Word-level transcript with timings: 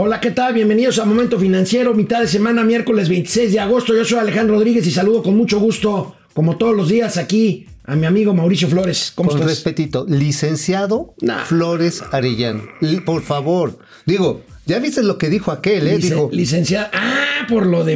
Hola, 0.00 0.20
¿qué 0.20 0.30
tal? 0.30 0.54
Bienvenidos 0.54 1.00
a 1.00 1.04
Momento 1.04 1.40
Financiero, 1.40 1.92
mitad 1.92 2.20
de 2.20 2.28
semana, 2.28 2.62
miércoles 2.62 3.08
26 3.08 3.50
de 3.50 3.58
agosto. 3.58 3.96
Yo 3.96 4.04
soy 4.04 4.20
Alejandro 4.20 4.54
Rodríguez 4.54 4.86
y 4.86 4.92
saludo 4.92 5.24
con 5.24 5.36
mucho 5.36 5.58
gusto, 5.58 6.14
como 6.34 6.56
todos 6.56 6.76
los 6.76 6.88
días, 6.88 7.16
aquí 7.16 7.66
a 7.82 7.96
mi 7.96 8.06
amigo 8.06 8.32
Mauricio 8.32 8.68
Flores. 8.68 9.10
¿Cómo 9.12 9.30
con 9.30 9.42
respetito, 9.42 10.06
licenciado 10.08 11.16
Flores 11.46 12.04
Arellano. 12.12 12.62
Por 13.04 13.22
favor, 13.22 13.80
digo, 14.06 14.42
ya 14.66 14.78
viste 14.78 15.02
lo 15.02 15.18
que 15.18 15.30
dijo 15.30 15.50
aquel, 15.50 15.88
¿eh? 15.88 15.98
dijo. 15.98 16.30
Licenciado. 16.32 16.90
Ah, 16.92 17.48
por 17.48 17.66
lo 17.66 17.82
de. 17.82 17.94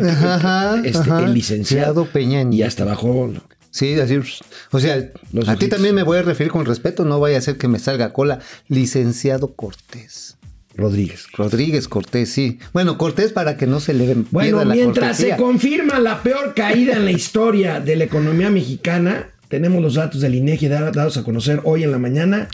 este, 0.84 1.09
El 1.09 1.34
licenciado 1.34 2.07
Peña. 2.07 2.43
Y 2.50 2.64
hasta 2.64 2.84
bajó. 2.84 3.30
Sí, 3.71 3.95
así. 4.00 4.19
O 4.73 4.80
sea, 4.80 5.12
a 5.46 5.55
ti 5.55 5.69
también 5.69 5.94
me 5.94 6.03
voy 6.03 6.19
a 6.19 6.22
referir 6.22 6.50
con 6.50 6.66
respeto, 6.66 7.05
no 7.05 7.21
vaya 7.21 7.39
a 7.39 7.41
ser 7.41 7.58
que 7.58 7.69
me 7.69 7.79
salga 7.79 8.13
cola. 8.13 8.41
Licenciado 8.66 9.55
Cortés. 9.55 10.36
Rodríguez. 10.75 11.26
Rodríguez 11.35 11.89
Cortés, 11.89 12.31
sí. 12.31 12.58
Bueno, 12.72 12.96
Cortés 12.99 13.32
para 13.32 13.57
que 13.57 13.67
no 13.67 13.80
se 13.80 13.94
le 13.94 14.07
den 14.07 14.26
Bueno, 14.30 14.64
mientras 14.64 15.18
se 15.18 15.36
confirma 15.36 15.99
la 15.99 16.22
peor 16.22 16.54
caída 16.54 16.94
en 16.94 17.04
la 17.04 17.11
historia 17.11 17.80
de 17.80 17.96
la 17.96 18.04
economía 18.04 18.50
mexicana, 18.50 19.29
tenemos 19.49 19.82
los 19.82 19.94
datos 19.94 20.21
del 20.22 20.35
INEGI 20.35 20.68
dados 20.68 21.16
a 21.16 21.25
conocer 21.25 21.61
hoy 21.64 21.82
en 21.82 21.93
la 21.93 21.99
mañana. 21.99 22.49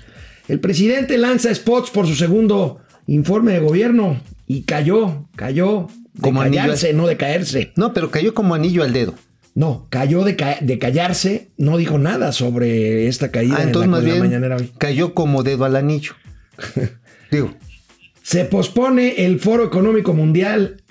El 0.48 0.60
presidente 0.60 1.16
lanza 1.16 1.54
spots 1.54 1.90
por 1.90 2.06
su 2.06 2.16
segundo 2.16 2.80
informe 3.06 3.52
de 3.52 3.60
gobierno 3.60 4.20
y 4.46 4.62
cayó, 4.62 5.28
cayó. 5.37 5.87
De 6.14 6.23
como 6.23 6.40
callarse, 6.40 6.92
no 6.95 7.06
de 7.06 7.16
caerse. 7.16 7.73
No, 7.76 7.92
pero 7.92 8.10
cayó 8.10 8.34
como 8.34 8.54
anillo 8.54 8.82
al 8.82 8.92
dedo. 8.92 9.14
No, 9.54 9.87
cayó 9.90 10.24
de, 10.24 10.37
de 10.60 10.78
callarse, 10.78 11.48
no 11.56 11.76
dijo 11.76 11.98
nada 11.98 12.32
sobre 12.32 13.06
esta 13.09 13.30
caída 13.30 13.56
ah, 13.59 13.62
entonces 13.64 13.87
en 13.87 13.90
la, 13.90 13.96
más 13.96 14.04
bien, 14.04 14.18
mañanera 14.18 14.56
hoy. 14.56 14.73
Cayó 14.78 15.15
como 15.15 15.43
dedo 15.43 15.65
al 15.65 15.76
anillo. 15.76 16.12
Digo, 17.30 17.54
se 18.29 18.45
pospone 18.45 19.24
el 19.24 19.40
Foro 19.40 19.65
Económico 19.65 20.12
Mundial 20.12 20.82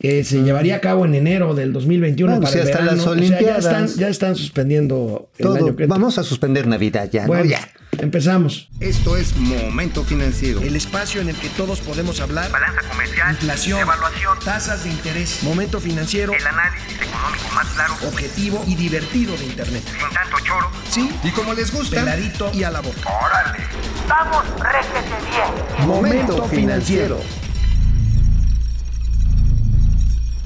que 0.00 0.24
se 0.24 0.42
llevaría 0.42 0.74
a 0.74 0.80
cabo 0.80 1.04
en 1.04 1.14
enero 1.14 1.54
del 1.54 1.72
2021 1.72 2.40
para 2.40 2.58
el 2.58 2.64
verano. 2.66 2.90
Las 2.90 3.06
Olimpiadas. 3.06 3.94
ya, 3.94 4.08
están, 4.08 4.34
suspendiendo 4.34 5.30
el 5.38 5.56
año 5.56 5.76
que 5.76 5.86
Vamos 5.86 6.18
a 6.18 6.24
suspender 6.24 6.66
Navidad 6.66 7.08
ya. 7.12 7.26
Bueno, 7.28 7.44
ya. 7.44 7.60
Empezamos. 7.98 8.70
Esto 8.80 9.16
es 9.16 9.36
Momento 9.36 10.02
Financiero. 10.02 10.60
El 10.62 10.74
espacio 10.74 11.20
en 11.20 11.28
el 11.28 11.36
que 11.36 11.48
todos 11.50 11.80
podemos 11.80 12.20
hablar. 12.20 12.50
Balanza 12.50 12.82
comercial. 12.88 13.30
Inflación. 13.30 13.80
Evaluación. 13.80 14.38
Tasas 14.44 14.82
de 14.82 14.90
interés. 14.90 15.44
Momento 15.44 15.78
Financiero. 15.78 16.32
El 16.32 16.44
análisis 16.44 17.00
económico 17.00 17.54
más 17.54 17.68
claro. 17.68 17.94
Objetivo 18.08 18.64
y 18.66 18.74
divertido 18.74 19.36
de 19.36 19.44
Internet. 19.44 19.84
Sin 19.86 20.12
tanto 20.12 20.36
choro. 20.44 20.70
Sí. 20.90 21.08
Y 21.22 21.30
como 21.30 21.54
les 21.54 21.72
gusta. 21.72 22.00
Peladito 22.00 22.50
y 22.52 22.64
a 22.64 22.72
la 22.72 22.80
boca. 22.80 23.08
Órale. 23.08 23.64
Vamos, 24.08 24.44
réjete 24.60 25.14
bien. 25.30 25.88
Momento 25.88 26.44
Financiero. 26.44 27.20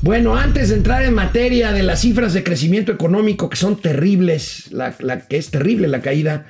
Bueno, 0.00 0.37
antes 0.37 0.69
de 0.69 0.77
entrar 0.77 1.03
en 1.05 1.12
materia 1.12 1.73
de 1.73 1.83
las 1.83 2.00
cifras 2.00 2.33
de 2.33 2.45
crecimiento 2.45 2.92
económico 2.92 3.50
que 3.50 3.56
son 3.56 3.81
terribles, 3.81 4.70
la, 4.70 4.92
que 4.97 5.37
es 5.37 5.50
terrible 5.50 5.89
la 5.89 6.00
caída 6.00 6.47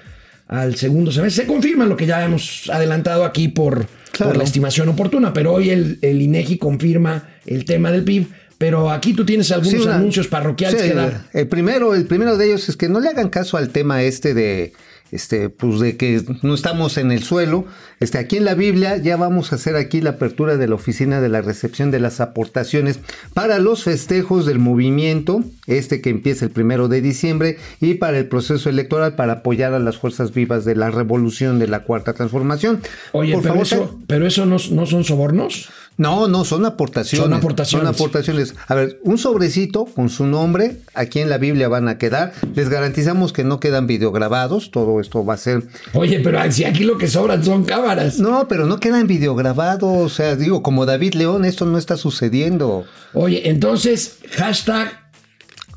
al 0.47 0.77
segundo 0.77 1.11
semestre, 1.11 1.45
se 1.45 1.48
confirma 1.48 1.87
lo 1.87 1.97
que 1.97 2.06
ya 2.06 2.23
hemos 2.25 2.69
adelantado 2.70 3.25
aquí 3.25 3.48
por, 3.48 3.87
la 4.19 4.43
estimación 4.43 4.89
oportuna, 4.89 5.33
pero 5.33 5.53
hoy 5.53 5.70
el, 5.70 5.98
el, 6.03 6.20
INEGI 6.20 6.59
confirma 6.59 7.28
el 7.47 7.65
tema 7.65 7.91
del 7.91 8.05
PIB. 8.05 8.27
Pero 8.59 8.91
aquí 8.91 9.15
tú 9.15 9.25
tienes 9.25 9.53
algunos 9.53 9.87
anuncios 9.87 10.27
parroquiales 10.27 10.83
que 10.83 10.93
dar. 10.93 11.22
El 11.33 11.47
primero, 11.47 11.95
el 11.95 12.06
primero 12.06 12.37
de 12.37 12.47
ellos 12.47 12.69
es 12.69 12.77
que 12.77 12.89
no 12.89 12.98
le 12.98 13.09
hagan 13.09 13.28
caso 13.28 13.56
al 13.56 13.69
tema 13.69 14.03
este 14.03 14.34
de 14.34 14.72
este, 15.12 15.48
pues 15.48 15.81
de 15.81 15.97
que 15.97 16.23
no 16.42 16.55
estamos 16.55 16.98
en 16.98 17.12
el 17.12 17.23
suelo. 17.23 17.64
Este, 18.01 18.19
aquí 18.19 18.37
en 18.37 18.45
la 18.45 18.55
Biblia 18.55 18.97
ya 18.97 19.17
vamos 19.17 19.53
a 19.53 19.56
hacer 19.56 19.77
aquí 19.77 20.00
la 20.00 20.11
apertura 20.11 20.56
de 20.56 20.69
la 20.69 20.75
oficina 20.75 21.21
de 21.21 21.28
la 21.28 21.43
recepción 21.43 21.91
de 21.91 22.00
las 22.00 22.21
aportaciones 22.21 23.00
para 23.34 23.59
los 23.59 23.84
festejos 23.84 24.47
del 24.47 24.59
movimiento, 24.59 25.43
este 25.66 26.00
que 26.00 26.10
empieza 26.10 26.44
el 26.44 26.50
primero 26.50 26.88
de 26.88 27.00
diciembre, 27.00 27.59
y 27.81 27.94
para 27.94 28.19
el 28.19 28.27
proceso 28.27 28.69
electoral 28.69 29.15
para 29.15 29.34
apoyar 29.34 29.75
a 29.75 29.78
las 29.78 29.97
fuerzas 29.99 30.33
vivas 30.33 30.65
de 30.65 30.77
la 30.77 30.91
revolución 30.91 31.59
de 31.59 31.69
la 31.69 31.84
cuarta 31.84 32.12
transformación. 32.12 32.81
Oye, 33.12 33.38
pero, 33.43 33.62
eso, 33.62 33.99
pero 34.06 34.27
eso 34.27 34.47
no, 34.47 34.56
no 34.71 34.87
son 34.87 35.04
sobornos. 35.04 35.71
No, 35.98 36.28
no, 36.28 36.44
son 36.44 36.64
aportaciones. 36.64 37.25
Son 37.25 37.34
aportaciones. 37.34 37.86
Son 37.86 37.94
aportaciones. 37.94 38.54
A 38.69 38.75
ver, 38.76 39.00
un 39.03 39.19
sobrecito 39.19 39.84
con 39.84 40.09
su 40.09 40.26
nombre, 40.26 40.76
aquí 40.94 41.19
en 41.19 41.28
la 41.28 41.38
Biblia 41.38 41.69
van 41.69 41.88
a 41.88 41.98
quedar. 41.98 42.32
Les 42.54 42.69
garantizamos 42.69 43.32
que 43.32 43.42
no 43.42 43.59
quedan 43.59 43.88
videograbados, 43.88 44.70
todo 44.70 45.00
esto 45.00 45.26
va 45.26 45.34
a 45.34 45.38
ser. 45.38 45.64
Oye, 45.94 46.20
pero 46.20 46.41
si 46.53 46.64
aquí 46.64 46.84
lo 46.84 46.98
que 46.98 47.09
sobran 47.09 47.44
son 47.44 47.64
cámaras. 47.64 48.20
No, 48.20 48.47
pero 48.47 48.66
no 48.66 48.78
quedan 48.78 49.09
videograbados. 49.09 49.82
O 49.82 50.09
sea, 50.09 50.36
digo, 50.36 50.62
como 50.62 50.86
David 50.86 51.14
León, 51.14 51.44
esto 51.44 51.66
no 51.66 51.78
está 51.78 51.97
sucediendo. 51.97 52.84
Oye, 53.12 53.48
entonces, 53.48 54.19
hashtag. 54.36 55.09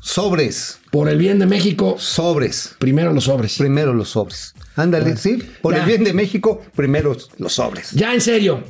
Sobres. 0.00 0.78
Por 0.90 1.08
el 1.08 1.18
bien 1.18 1.38
de 1.38 1.46
México. 1.46 1.96
Sobres. 1.98 2.74
Primero 2.78 3.12
los 3.12 3.24
sobres. 3.24 3.56
Primero 3.58 3.92
los 3.92 4.10
sobres. 4.10 4.54
Ándale, 4.76 5.16
sí. 5.16 5.42
Por 5.62 5.74
el 5.74 5.84
bien 5.84 6.04
de 6.04 6.12
México, 6.12 6.60
primero 6.74 7.16
los 7.38 7.52
sobres. 7.52 7.92
Ya 7.92 8.12
en 8.14 8.20
serio, 8.20 8.64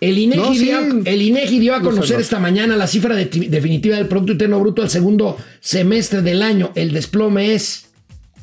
el 0.00 0.18
INEGI, 0.18 1.58
dio, 1.58 1.74
a 1.74 1.80
conocer 1.80 2.20
esta 2.20 2.38
mañana 2.38 2.76
la 2.76 2.86
cifra 2.86 3.14
definitiva 3.16 3.96
del 3.96 4.06
Producto 4.06 4.32
Interno 4.32 4.60
Bruto 4.60 4.82
al 4.82 4.90
segundo 4.90 5.36
semestre 5.60 6.22
del 6.22 6.42
año. 6.42 6.72
El 6.74 6.92
desplome 6.92 7.54
es 7.54 7.86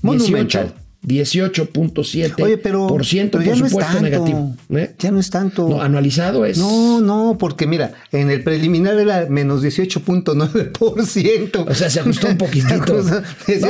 18. 0.01 0.80
18.7% 1.03 2.43
Oye, 2.43 2.57
pero, 2.59 2.85
por 2.85 3.03
ciento, 3.05 3.39
por 3.39 3.57
supuesto 3.57 4.01
negativo. 4.01 4.55
¿eh? 4.69 4.93
Ya 4.99 5.09
no 5.09 5.19
es 5.19 5.31
tanto. 5.31 5.67
No, 5.67 5.81
anualizado 5.81 6.45
es. 6.45 6.59
No, 6.59 7.01
no, 7.01 7.37
porque 7.39 7.65
mira, 7.65 7.93
en 8.11 8.29
el 8.29 8.43
preliminar 8.43 8.99
era 8.99 9.25
menos 9.27 9.63
18.9%. 9.63 11.65
O 11.67 11.73
sea, 11.73 11.89
se 11.89 12.01
ajustó 12.01 12.27
un 12.27 12.37
poquitito. 12.37 13.03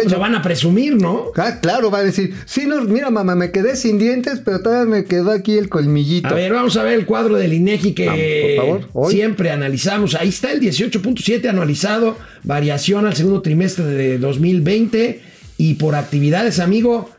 lo 0.09 0.19
van 0.19 0.35
a 0.35 0.41
presumir, 0.41 0.95
¿no? 0.95 1.27
Ah, 1.37 1.59
claro, 1.61 1.89
va 1.89 1.99
a 1.99 2.03
decir, 2.03 2.33
sí, 2.45 2.65
no, 2.67 2.81
mira, 2.81 3.09
mamá, 3.09 3.33
me 3.35 3.51
quedé 3.51 3.77
sin 3.77 3.97
dientes, 3.97 4.41
pero 4.43 4.61
todavía 4.61 4.93
me 4.93 5.05
quedó 5.05 5.31
aquí 5.31 5.57
el 5.57 5.69
colmillito. 5.69 6.27
A 6.27 6.33
ver, 6.33 6.51
vamos 6.51 6.75
a 6.75 6.83
ver 6.83 6.99
el 6.99 7.05
cuadro 7.05 7.35
del 7.35 7.53
INEGI 7.53 7.93
que 7.93 8.81
siempre 9.07 9.51
analizamos. 9.51 10.15
Ahí 10.15 10.29
está 10.29 10.51
el 10.51 10.59
18.7 10.59 11.47
anualizado, 11.47 12.17
variación 12.43 13.05
al 13.05 13.15
segundo 13.15 13.41
trimestre 13.41 13.85
de 13.85 14.17
2020 14.17 15.21
y 15.57 15.75
por 15.75 15.95
actividades, 15.95 16.59
amigo 16.59 17.09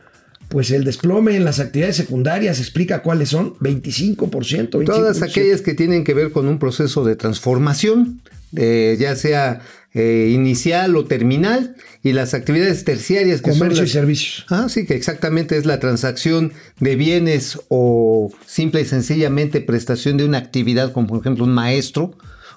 pues 0.52 0.70
el 0.70 0.84
desplome 0.84 1.34
en 1.34 1.46
las 1.46 1.60
actividades 1.60 1.96
secundarias 1.96 2.60
explica 2.60 3.00
cuáles 3.02 3.30
son 3.30 3.54
25%. 3.54 4.84
Todas 4.84 5.22
aquellas 5.22 5.62
que 5.62 5.72
tienen 5.72 6.04
que 6.04 6.12
ver 6.12 6.30
con 6.30 6.46
un 6.46 6.58
proceso 6.58 7.04
de 7.04 7.16
transformación, 7.16 8.20
ya 8.52 9.16
sea 9.16 9.62
eh, 9.94 10.30
inicial 10.34 10.94
o 10.96 11.06
terminal, 11.06 11.74
y 12.02 12.12
las 12.12 12.34
actividades 12.34 12.84
terciarias 12.84 13.41
que 13.41 13.52
Comercio 13.52 13.78
son 13.78 13.86
y 13.86 13.88
servicios. 13.88 14.44
Ah, 14.50 14.66
sí, 14.68 14.84
que 14.84 14.94
exactamente 14.94 15.56
es 15.56 15.64
la 15.64 15.80
transacción 15.80 16.52
de 16.80 16.96
bienes 16.96 17.58
o 17.68 18.30
simple 18.44 18.82
y 18.82 18.84
sencillamente 18.84 19.62
prestación 19.62 20.18
de 20.18 20.26
una 20.26 20.36
actividad, 20.36 20.92
como 20.92 21.06
por 21.06 21.20
ejemplo 21.20 21.44
un 21.44 21.54
maestro, 21.54 22.14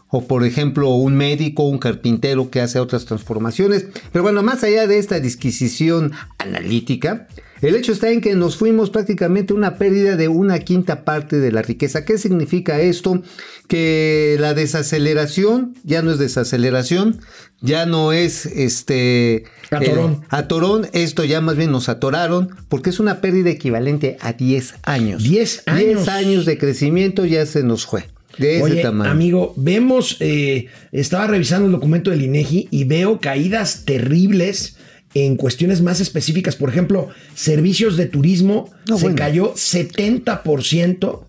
o 0.10 0.28
por 0.28 0.44
ejemplo 0.44 0.90
un 0.90 1.16
médico, 1.16 1.64
un 1.64 1.78
carpintero 1.78 2.50
que 2.50 2.60
hace 2.60 2.78
otras 2.80 3.06
transformaciones. 3.06 3.86
Pero 4.12 4.24
bueno, 4.24 4.44
más 4.44 4.66
allá 4.66 4.86
de 4.86 4.98
esta 4.98 5.22
disquisición 5.22 6.12
analítica, 6.40 7.28
el 7.62 7.76
hecho 7.76 7.92
está 7.92 8.12
en 8.12 8.22
que 8.22 8.36
nos 8.36 8.58
fuimos 8.58 8.90
prácticamente 8.90 9.54
una 9.54 9.78
pérdida 9.78 10.16
de 10.16 10.28
una 10.28 10.60
quinta 10.60 11.06
parte 11.06 11.40
de 11.40 11.52
la 11.52 11.62
riqueza. 11.62 12.06
¿Qué 12.06 12.18
significa 12.18 12.82
esto? 12.82 13.22
Que 13.68 14.38
la 14.40 14.54
desaceleración 14.54 15.76
ya 15.84 16.02
no 16.02 16.12
es 16.12 16.20
desaceleración, 16.20 17.22
ya 17.62 17.86
no 17.86 18.12
es 18.12 18.46
este 18.46 19.46
atorón. 19.72 20.22
atorón, 20.30 20.88
esto 20.94 21.24
ya 21.24 21.42
más 21.42 21.56
bien 21.56 21.72
nos 21.72 21.90
atoraron 21.90 22.50
porque 22.70 22.90
es 22.90 23.00
una 23.00 23.22
pérdida 23.22 23.50
equivalente 23.50 24.18
a 24.22 24.34
10 24.34 24.76
años. 24.84 25.24
10 25.24 25.64
años. 25.68 26.06
10 26.06 26.08
años 26.10 26.46
de 26.46 26.58
crecimiento 26.58 27.26
ya 27.26 27.46
se 27.46 27.64
nos 27.64 27.86
fue. 27.86 28.06
De 28.38 28.60
ese 28.60 28.82
tamaño. 28.82 29.10
amigo, 29.10 29.54
vemos, 29.56 30.18
eh, 30.20 30.68
estaba 30.92 31.26
revisando 31.28 31.68
el 31.68 31.72
documento 31.72 32.12
del 32.12 32.22
INEGI 32.22 32.68
y 32.70 32.84
veo 32.84 33.22
caídas 33.22 33.86
terribles 33.86 34.75
en 35.16 35.38
cuestiones 35.38 35.82
más 35.82 36.00
específicas. 36.02 36.56
Por 36.56 36.70
ejemplo, 36.70 37.10
servicios 37.34 37.98
de 37.98 38.06
turismo 38.06 38.70
se 38.96 39.16
cayó 39.16 39.56
70% 39.56 41.22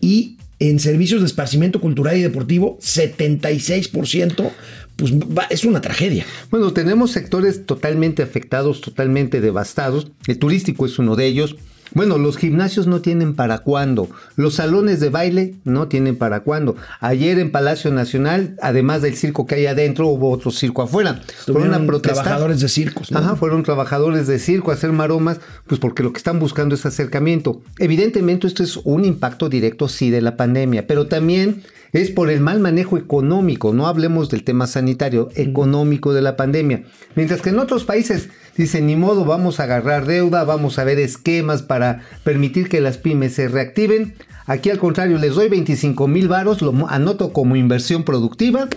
y 0.00 0.38
en 0.60 0.78
servicios 0.78 1.20
de 1.20 1.26
esparcimiento 1.26 1.80
cultural 1.80 2.16
y 2.16 2.22
deportivo 2.22 2.78
76%. 2.78 4.50
Pues 4.96 5.12
es 5.50 5.64
una 5.64 5.80
tragedia. 5.80 6.24
Bueno, 6.52 6.72
tenemos 6.72 7.10
sectores 7.10 7.66
totalmente 7.66 8.22
afectados, 8.22 8.80
totalmente 8.80 9.40
devastados. 9.40 10.12
El 10.28 10.38
turístico 10.38 10.86
es 10.86 11.00
uno 11.00 11.16
de 11.16 11.26
ellos. 11.26 11.56
Bueno, 11.94 12.18
los 12.18 12.36
gimnasios 12.36 12.86
no 12.86 13.00
tienen 13.00 13.34
para 13.34 13.58
cuándo. 13.58 14.08
Los 14.36 14.54
salones 14.54 14.98
de 15.00 15.10
baile 15.10 15.54
no 15.64 15.86
tienen 15.86 16.16
para 16.16 16.40
cuándo. 16.40 16.76
Ayer 17.00 17.38
en 17.38 17.52
Palacio 17.52 17.92
Nacional, 17.92 18.56
además 18.60 19.00
del 19.00 19.16
circo 19.16 19.46
que 19.46 19.54
hay 19.54 19.66
adentro, 19.66 20.08
hubo 20.08 20.30
otro 20.30 20.50
circo 20.50 20.82
afuera. 20.82 21.22
Fueron 21.46 21.72
a 21.72 21.86
protestar. 21.86 22.24
Trabajadores 22.24 22.60
de 22.60 22.68
circos. 22.68 23.12
¿no? 23.12 23.18
Ajá, 23.18 23.36
fueron 23.36 23.62
trabajadores 23.62 24.26
de 24.26 24.38
circo 24.40 24.72
a 24.72 24.74
hacer 24.74 24.92
maromas, 24.92 25.40
pues 25.66 25.80
porque 25.80 26.02
lo 26.02 26.12
que 26.12 26.18
están 26.18 26.40
buscando 26.40 26.74
es 26.74 26.84
acercamiento. 26.84 27.62
Evidentemente 27.78 28.46
esto 28.46 28.62
es 28.62 28.76
un 28.78 29.04
impacto 29.04 29.48
directo, 29.48 29.88
sí, 29.88 30.10
de 30.10 30.20
la 30.20 30.36
pandemia, 30.36 30.86
pero 30.86 31.06
también 31.06 31.62
es 31.94 32.10
por 32.10 32.28
el 32.28 32.40
mal 32.40 32.58
manejo 32.58 32.98
económico, 32.98 33.72
no 33.72 33.86
hablemos 33.86 34.28
del 34.28 34.42
tema 34.42 34.66
sanitario, 34.66 35.28
económico 35.36 36.12
de 36.12 36.22
la 36.22 36.36
pandemia. 36.36 36.82
Mientras 37.14 37.40
que 37.40 37.50
en 37.50 37.60
otros 37.60 37.84
países 37.84 38.30
dicen, 38.56 38.86
ni 38.86 38.96
modo, 38.96 39.24
vamos 39.24 39.60
a 39.60 39.64
agarrar 39.64 40.06
deuda, 40.06 40.44
vamos 40.44 40.78
a 40.78 40.84
ver 40.84 40.98
esquemas 40.98 41.62
para 41.62 42.02
permitir 42.22 42.68
que 42.68 42.80
las 42.80 42.98
pymes 42.98 43.34
se 43.34 43.48
reactiven. 43.48 44.14
Aquí 44.46 44.70
al 44.70 44.78
contrario, 44.78 45.18
les 45.18 45.34
doy 45.34 45.48
25 45.48 46.06
mil 46.08 46.28
varos, 46.28 46.62
lo 46.62 46.88
anoto 46.88 47.32
como 47.32 47.56
inversión 47.56 48.04
productiva 48.04 48.68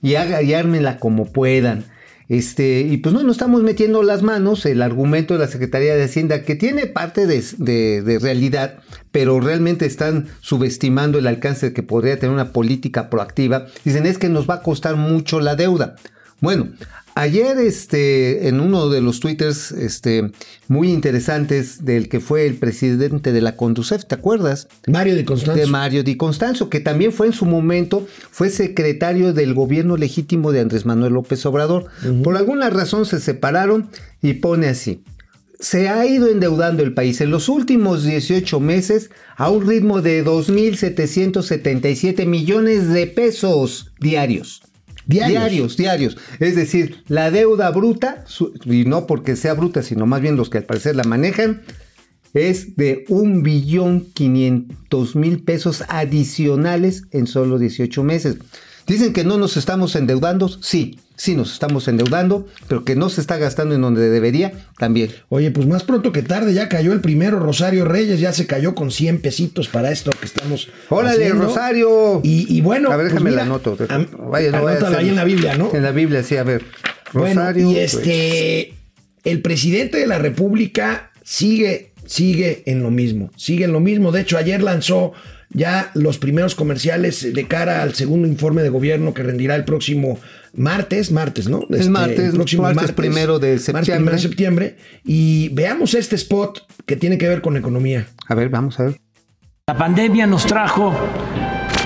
y, 0.00 0.14
haga, 0.14 0.42
y 0.42 0.54
como 0.98 1.32
puedan. 1.32 1.84
Este, 2.28 2.80
y 2.80 2.96
pues 2.96 3.14
no 3.14 3.22
nos 3.22 3.32
estamos 3.32 3.62
metiendo 3.62 4.02
las 4.02 4.22
manos, 4.22 4.64
el 4.64 4.80
argumento 4.80 5.34
de 5.34 5.40
la 5.40 5.48
Secretaría 5.48 5.94
de 5.94 6.04
Hacienda, 6.04 6.44
que 6.44 6.54
tiene 6.54 6.86
parte 6.86 7.26
de, 7.26 8.18
realidad, 8.22 8.78
pero 9.10 9.38
realmente 9.38 9.84
están 9.84 10.28
subestimando 10.40 11.18
el 11.18 11.26
alcance 11.26 11.74
que 11.74 11.82
podría 11.82 12.18
tener 12.18 12.32
una 12.32 12.52
política 12.52 13.10
proactiva. 13.10 13.66
Dicen 13.84 14.06
es 14.06 14.16
que 14.16 14.30
nos 14.30 14.48
va 14.48 14.54
a 14.54 14.62
costar 14.62 14.96
mucho 14.96 15.40
la 15.40 15.56
deuda. 15.56 15.96
Bueno, 16.40 16.68
Ayer, 17.14 17.58
este, 17.58 18.48
en 18.48 18.58
uno 18.60 18.88
de 18.88 19.02
los 19.02 19.20
twitters 19.20 19.70
este, 19.72 20.32
muy 20.68 20.90
interesantes 20.90 21.84
del 21.84 22.08
que 22.08 22.20
fue 22.20 22.46
el 22.46 22.54
presidente 22.54 23.32
de 23.32 23.42
la 23.42 23.54
Conducef, 23.54 24.06
¿te 24.06 24.14
acuerdas? 24.14 24.68
Mario 24.86 25.14
Di 25.14 25.24
Constanzo. 25.24 25.60
De 25.60 25.66
Mario 25.66 26.04
Di 26.04 26.16
Constanzo, 26.16 26.70
que 26.70 26.80
también 26.80 27.12
fue 27.12 27.26
en 27.26 27.34
su 27.34 27.44
momento, 27.44 28.06
fue 28.30 28.48
secretario 28.48 29.34
del 29.34 29.52
gobierno 29.52 29.98
legítimo 29.98 30.52
de 30.52 30.60
Andrés 30.60 30.86
Manuel 30.86 31.12
López 31.12 31.44
Obrador. 31.44 31.84
Por 32.24 32.38
alguna 32.38 32.70
razón 32.70 33.04
se 33.04 33.20
separaron 33.20 33.90
y 34.22 34.32
pone 34.34 34.68
así. 34.68 35.02
Se 35.60 35.90
ha 35.90 36.06
ido 36.06 36.28
endeudando 36.28 36.82
el 36.82 36.94
país 36.94 37.20
en 37.20 37.30
los 37.30 37.50
últimos 37.50 38.04
18 38.04 38.58
meses 38.58 39.10
a 39.36 39.50
un 39.50 39.68
ritmo 39.68 40.00
de 40.00 40.24
2.777 40.24 42.24
millones 42.26 42.88
de 42.88 43.06
pesos 43.06 43.92
diarios. 44.00 44.62
Diarios. 45.06 45.76
diarios, 45.76 46.16
Es 46.38 46.56
decir, 46.56 47.02
la 47.08 47.30
deuda 47.30 47.70
bruta, 47.70 48.24
y 48.64 48.84
no 48.84 49.06
porque 49.06 49.36
sea 49.36 49.54
bruta, 49.54 49.82
sino 49.82 50.06
más 50.06 50.20
bien 50.20 50.36
los 50.36 50.50
que 50.50 50.58
al 50.58 50.64
parecer 50.64 50.96
la 50.96 51.04
manejan, 51.04 51.62
es 52.34 52.76
de 52.76 53.04
un 53.08 53.42
billón 53.42 54.06
quinientos 54.12 55.16
mil 55.16 55.42
pesos 55.42 55.84
adicionales 55.88 57.04
en 57.10 57.26
solo 57.26 57.58
18 57.58 58.02
meses. 58.04 58.38
Dicen 58.86 59.12
que 59.12 59.24
no 59.24 59.38
nos 59.38 59.56
estamos 59.56 59.94
endeudando, 59.96 60.48
sí, 60.48 60.98
sí 61.16 61.36
nos 61.36 61.52
estamos 61.52 61.86
endeudando, 61.86 62.46
pero 62.68 62.84
que 62.84 62.96
no 62.96 63.08
se 63.08 63.20
está 63.20 63.36
gastando 63.36 63.74
en 63.74 63.80
donde 63.80 64.10
debería, 64.10 64.52
también. 64.78 65.10
Oye, 65.28 65.50
pues 65.50 65.66
más 65.66 65.84
pronto 65.84 66.12
que 66.12 66.22
tarde 66.22 66.52
ya 66.52 66.68
cayó 66.68 66.92
el 66.92 67.00
primero, 67.00 67.38
Rosario 67.38 67.84
Reyes, 67.84 68.18
ya 68.18 68.32
se 68.32 68.46
cayó 68.46 68.74
con 68.74 68.90
100 68.90 69.20
pesitos 69.20 69.68
para 69.68 69.92
esto 69.92 70.10
que 70.18 70.26
estamos 70.26 70.68
¡Órale, 70.88 71.28
Rosario! 71.30 72.20
Y, 72.24 72.60
bueno... 72.60 72.90
A 72.90 72.96
ver, 72.96 73.06
déjame 73.06 73.30
pues 73.30 73.34
la 73.36 73.42
anoto. 73.42 73.76
Vaya, 74.30 74.50
no 74.50 74.66
ahí 74.96 75.08
en 75.08 75.16
la 75.16 75.24
Biblia, 75.24 75.56
¿no? 75.56 75.72
En 75.72 75.82
la 75.82 75.92
Biblia, 75.92 76.22
sí, 76.22 76.36
a 76.36 76.42
ver. 76.42 76.64
Rosario... 77.12 77.70
y 77.70 77.78
este... 77.78 78.74
El 79.24 79.40
presidente 79.40 79.98
de 79.98 80.08
la 80.08 80.18
República 80.18 81.12
sigue, 81.22 81.92
sigue 82.06 82.64
en 82.66 82.82
lo 82.82 82.90
mismo, 82.90 83.30
sigue 83.36 83.66
en 83.66 83.72
lo 83.72 83.78
mismo. 83.78 84.10
De 84.10 84.20
hecho, 84.20 84.36
ayer 84.36 84.60
lanzó 84.60 85.12
ya 85.54 85.90
los 85.94 86.18
primeros 86.18 86.54
comerciales 86.54 87.32
de 87.32 87.46
cara 87.46 87.82
al 87.82 87.94
segundo 87.94 88.26
informe 88.26 88.62
de 88.62 88.68
gobierno 88.68 89.14
que 89.14 89.22
rendirá 89.22 89.54
el 89.54 89.64
próximo 89.64 90.18
martes, 90.54 91.10
martes, 91.10 91.48
¿no? 91.48 91.62
el 91.68 91.76
este, 91.76 91.90
martes, 91.90 92.18
el 92.18 92.32
próximo 92.32 92.62
martes, 92.62 92.92
primero 92.92 93.38
de 93.38 93.58
septiembre. 93.58 94.14
de 94.14 94.20
septiembre. 94.20 94.76
Y 95.04 95.48
veamos 95.50 95.94
este 95.94 96.16
spot 96.16 96.66
que 96.86 96.96
tiene 96.96 97.18
que 97.18 97.28
ver 97.28 97.40
con 97.42 97.56
economía. 97.56 98.06
A 98.26 98.34
ver, 98.34 98.48
vamos 98.48 98.78
a 98.80 98.84
ver. 98.84 99.00
La 99.66 99.76
pandemia 99.76 100.26
nos 100.26 100.46
trajo 100.46 100.94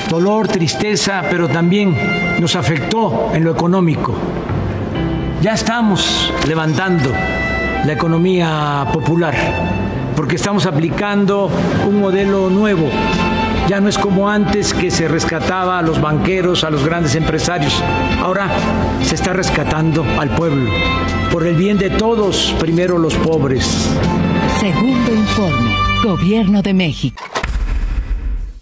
dolor, 0.09 0.49
tristeza, 0.49 1.25
pero 1.31 1.49
también 1.49 1.95
nos 2.41 2.57
afectó 2.57 3.31
en 3.35 3.45
lo 3.45 3.53
económico. 3.53 4.15
Ya 5.43 5.53
estamos 5.53 6.33
levantando 6.49 7.11
la 7.85 7.93
economía 7.93 8.87
popular 8.93 9.35
porque 10.17 10.37
estamos 10.37 10.65
aplicando 10.65 11.51
un 11.87 12.01
modelo 12.01 12.49
nuevo 12.49 12.89
ya 13.69 13.81
no 13.81 13.89
es 13.89 13.99
como 13.99 14.29
antes 14.29 14.73
que 14.73 14.91
se 14.91 15.09
rescataba 15.09 15.79
a 15.79 15.83
los 15.83 16.01
banqueros, 16.01 16.63
a 16.63 16.71
los 16.71 16.85
grandes 16.85 17.15
empresarios. 17.15 17.75
Ahora 18.21 18.49
se 19.03 19.15
está 19.15 19.33
rescatando 19.33 20.05
al 20.19 20.35
pueblo. 20.35 20.71
Por 21.33 21.47
el 21.47 21.57
bien 21.57 21.77
de 21.79 21.91
todos, 21.91 22.55
primero 22.61 22.99
los 22.99 23.15
pobres. 23.15 23.89
Segundo 24.61 25.13
informe, 25.13 25.77
Gobierno 26.03 26.63
de 26.63 26.75
México. 26.75 27.25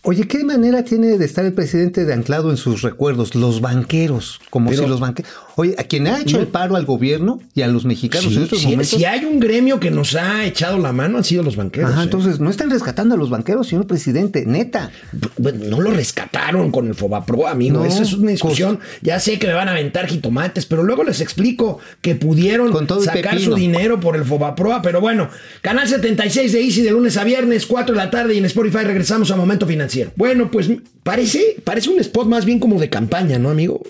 Oye, 0.07 0.29
¿qué 0.29 0.45
manera 0.45 0.85
tiene 0.85 1.17
de 1.17 1.25
estar 1.25 1.47
el 1.47 1.55
presidente 1.55 2.05
de 2.05 2.13
anclado 2.13 2.51
en 2.51 2.59
sus 2.59 2.83
recuerdos? 2.83 3.35
Los 3.35 3.63
banqueros, 3.63 4.39
como 4.51 4.71
si 4.71 4.87
los 4.87 5.01
banqueros... 5.01 5.33
Oye, 5.57 5.75
a 5.79 5.85
quien 5.85 6.07
ha 6.07 6.21
hecho 6.21 6.41
el 6.41 6.49
paro 6.49 6.77
al 6.77 6.85
gobierno 6.85 7.41
y 7.55 7.63
a 7.63 7.69
los 7.69 7.85
mexicanos 7.85 8.35
en 8.37 8.43
estos 8.43 8.65
momentos... 8.65 8.89
Si 8.89 9.05
hay 9.05 9.25
un 9.25 9.39
gremio 9.39 9.79
que 9.79 9.91
nos 9.91 10.15
ha 10.17 10.45
echado 10.45 10.79
la 10.79 10.93
mano 10.93 11.19
han 11.19 11.25
sido 11.25 11.43
los 11.43 11.57
banqueros. 11.57 11.93
Ajá, 11.93 12.01
¿eh? 12.01 12.05
entonces 12.05 12.41
no 12.41 12.51
están 12.51 12.71
rescatando 12.71 13.15
a 13.15 13.19
los 13.19 13.31
banqueros, 13.31 13.69
señor 13.69 13.87
presidente, 13.87 14.45
neta. 14.47 14.91
no 15.39 15.81
lo 15.81 15.91
rescataron 15.93 16.71
con 16.71 16.89
el 16.89 16.95
Fobapro, 16.95 17.47
amigo. 17.47 17.85
Esa 17.85 18.03
es 18.03 18.13
una 18.13 18.33
discusión. 18.33 18.81
Ya 19.03 19.21
sé 19.21 19.39
que 19.39 19.47
me 19.47 19.53
van 19.53 19.69
a 19.69 19.73
aventar 19.73 20.07
jitomates, 20.07 20.67
pero 20.67 20.83
luego 20.83 21.05
les 21.05 21.21
explico 21.21 21.79
que 22.01 22.15
pudieron 22.15 22.73
sacar 23.03 23.39
su 23.39 23.55
dinero 23.55 24.01
por 24.01 24.17
el 24.17 24.25
Fobaproa. 24.25 24.83
Pero 24.83 25.01
bueno, 25.01 25.29
Canal 25.63 25.87
76 25.87 26.53
de 26.53 26.61
Easy 26.63 26.83
de 26.83 26.91
lunes 26.91 27.17
a 27.17 27.25
viernes, 27.25 27.67
4 27.67 27.95
de 27.95 27.99
la 28.05 28.11
tarde 28.11 28.35
y 28.35 28.39
en 28.39 28.45
Spotify 28.47 28.85
regresamos 28.85 29.31
a 29.31 29.37
Momento 29.37 29.67
Financiero. 29.67 30.13
Bueno, 30.17 30.51
pues 30.51 30.71
parece, 31.03 31.57
parece 31.63 31.91
un 31.91 32.01
spot 32.01 32.27
más 32.27 32.45
bien 32.45 32.59
como 32.59 32.81
de 32.81 32.89
campaña, 32.89 33.39
¿no, 33.39 33.51
amigo? 33.51 33.83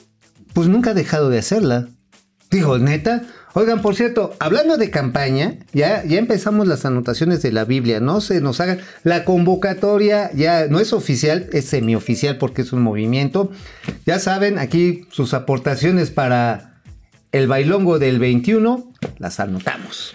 Pues 0.55 0.69
nunca 0.69 0.91
ha 0.91 0.95
dejado 0.95 1.29
de 1.29 1.39
hacerla. 1.39 1.89
Digo, 2.51 2.79
neta. 2.79 3.23
Oigan, 3.53 3.83
por 3.83 3.95
cierto, 3.95 4.35
hablando 4.41 4.77
de 4.77 4.91
campaña, 4.91 5.59
ya, 5.73 6.05
ya 6.05 6.19
empezamos 6.19 6.67
las 6.67 6.85
anotaciones 6.85 7.43
de 7.43 7.53
la 7.53 7.65
Biblia. 7.65 8.01
No 8.01 8.21
se 8.21 8.41
nos 8.41 8.61
hagan. 8.61 8.81
La 9.03 9.25
convocatoria 9.25 10.31
ya 10.35 10.67
no 10.69 10.81
es 10.81 10.93
oficial, 10.93 11.49
es 11.53 11.67
semioficial 11.67 12.39
porque 12.39 12.63
es 12.63 12.73
un 12.73 12.83
movimiento. 12.83 13.51
Ya 14.07 14.19
saben, 14.19 14.59
aquí 14.59 15.07
sus 15.11 15.35
aportaciones 15.35 16.11
para 16.11 16.81
el 17.33 17.49
bailongo 17.49 17.99
del 17.99 18.21
21 18.21 18.93
las 19.19 19.41
anotamos. 19.41 20.15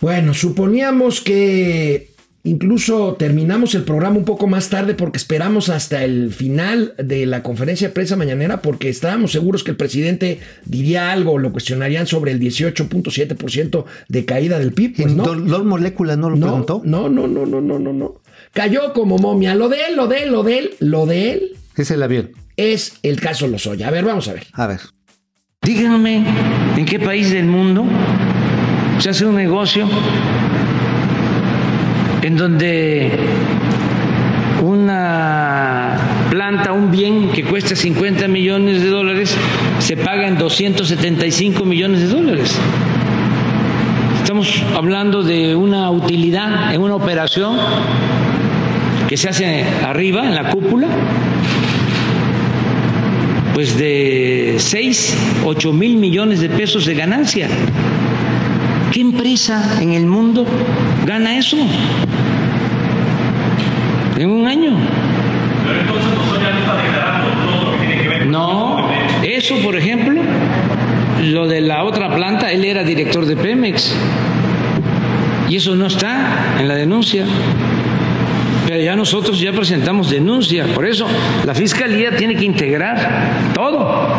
Bueno, 0.00 0.34
suponíamos 0.34 1.20
que 1.20 2.15
Incluso 2.46 3.14
terminamos 3.14 3.74
el 3.74 3.82
programa 3.82 4.18
un 4.18 4.24
poco 4.24 4.46
más 4.46 4.70
tarde 4.70 4.94
porque 4.94 5.16
esperamos 5.16 5.68
hasta 5.68 6.04
el 6.04 6.32
final 6.32 6.94
de 6.96 7.26
la 7.26 7.42
conferencia 7.42 7.88
de 7.88 7.94
prensa 7.94 8.14
mañanera 8.14 8.62
porque 8.62 8.88
estábamos 8.88 9.32
seguros 9.32 9.64
que 9.64 9.72
el 9.72 9.76
presidente 9.76 10.38
diría 10.64 11.10
algo, 11.10 11.38
lo 11.38 11.50
cuestionarían 11.50 12.06
sobre 12.06 12.30
el 12.30 12.38
18.7% 12.38 13.84
de 14.08 14.24
caída 14.24 14.60
del 14.60 14.72
PIB. 14.72 14.94
Pues 14.94 15.14
no. 15.16 15.64
Molécula 15.64 16.16
no 16.16 16.30
lo 16.30 16.38
preguntó? 16.38 16.82
No, 16.84 17.08
no, 17.08 17.26
no, 17.26 17.46
no, 17.46 17.60
no, 17.60 17.80
no, 17.80 17.92
no. 17.92 18.20
Cayó 18.52 18.92
como 18.92 19.18
momia. 19.18 19.56
Lo 19.56 19.68
de 19.68 19.78
él, 19.88 19.96
lo 19.96 20.06
de 20.06 20.22
él, 20.22 20.30
lo 20.30 20.44
de 20.44 20.58
él, 20.58 20.70
lo 20.78 21.06
de 21.06 21.32
él. 21.32 21.56
Es 21.76 21.90
el 21.90 22.00
avión. 22.00 22.30
Es 22.56 23.00
el 23.02 23.20
caso 23.20 23.48
Lozoya. 23.48 23.88
A 23.88 23.90
ver, 23.90 24.04
vamos 24.04 24.28
a 24.28 24.34
ver. 24.34 24.46
A 24.52 24.68
ver. 24.68 24.82
Díganme, 25.62 26.24
¿en 26.76 26.86
qué 26.86 27.00
país 27.00 27.32
del 27.32 27.46
mundo 27.46 27.84
se 29.00 29.10
hace 29.10 29.26
un 29.26 29.34
negocio 29.34 29.88
en 32.22 32.36
donde 32.36 33.10
una 34.62 35.96
planta, 36.30 36.72
un 36.72 36.90
bien 36.90 37.30
que 37.30 37.44
cuesta 37.44 37.76
50 37.76 38.28
millones 38.28 38.82
de 38.82 38.88
dólares, 38.88 39.36
se 39.78 39.96
paga 39.96 40.26
en 40.28 40.38
275 40.38 41.64
millones 41.64 42.00
de 42.00 42.08
dólares. 42.08 42.54
Estamos 44.22 44.62
hablando 44.74 45.22
de 45.22 45.54
una 45.54 45.90
utilidad 45.90 46.74
en 46.74 46.80
una 46.80 46.96
operación 46.96 47.56
que 49.08 49.16
se 49.16 49.28
hace 49.28 49.64
arriba, 49.84 50.26
en 50.26 50.34
la 50.34 50.50
cúpula, 50.50 50.88
pues 53.54 53.78
de 53.78 54.56
6, 54.58 55.16
8 55.44 55.72
mil 55.72 55.96
millones 55.96 56.40
de 56.40 56.48
pesos 56.48 56.86
de 56.86 56.94
ganancia. 56.94 57.48
¿Qué 58.92 59.00
empresa 59.00 59.78
en 59.80 59.92
el 59.92 60.06
mundo 60.06 60.44
gana 61.06 61.38
eso? 61.38 61.56
En 64.18 64.28
un 64.28 64.46
año. 64.46 64.76
Pero 65.66 65.80
entonces 65.80 66.10
no 66.12 66.40
ya 66.40 66.58
está 66.58 66.76
declarando 66.82 67.30
todo 67.44 67.72
lo 67.72 67.78
que 67.78 67.86
tiene 67.86 68.02
que 68.02 68.08
ver 68.08 68.26
No, 68.26 68.88
eso 69.22 69.56
por 69.62 69.76
ejemplo, 69.76 70.20
lo 71.22 71.46
de 71.46 71.60
la 71.60 71.84
otra 71.84 72.14
planta, 72.14 72.50
él 72.50 72.64
era 72.64 72.82
director 72.82 73.24
de 73.24 73.36
Pemex. 73.36 73.94
Y 75.48 75.56
eso 75.56 75.76
no 75.76 75.86
está 75.86 76.56
en 76.58 76.66
la 76.66 76.74
denuncia. 76.74 77.24
Pero 78.66 78.80
ya 78.80 78.96
nosotros 78.96 79.38
ya 79.38 79.52
presentamos 79.52 80.10
denuncia. 80.10 80.64
Por 80.74 80.86
eso 80.86 81.06
la 81.44 81.54
Fiscalía 81.54 82.16
tiene 82.16 82.34
que 82.34 82.44
integrar 82.44 83.52
todo. 83.54 84.15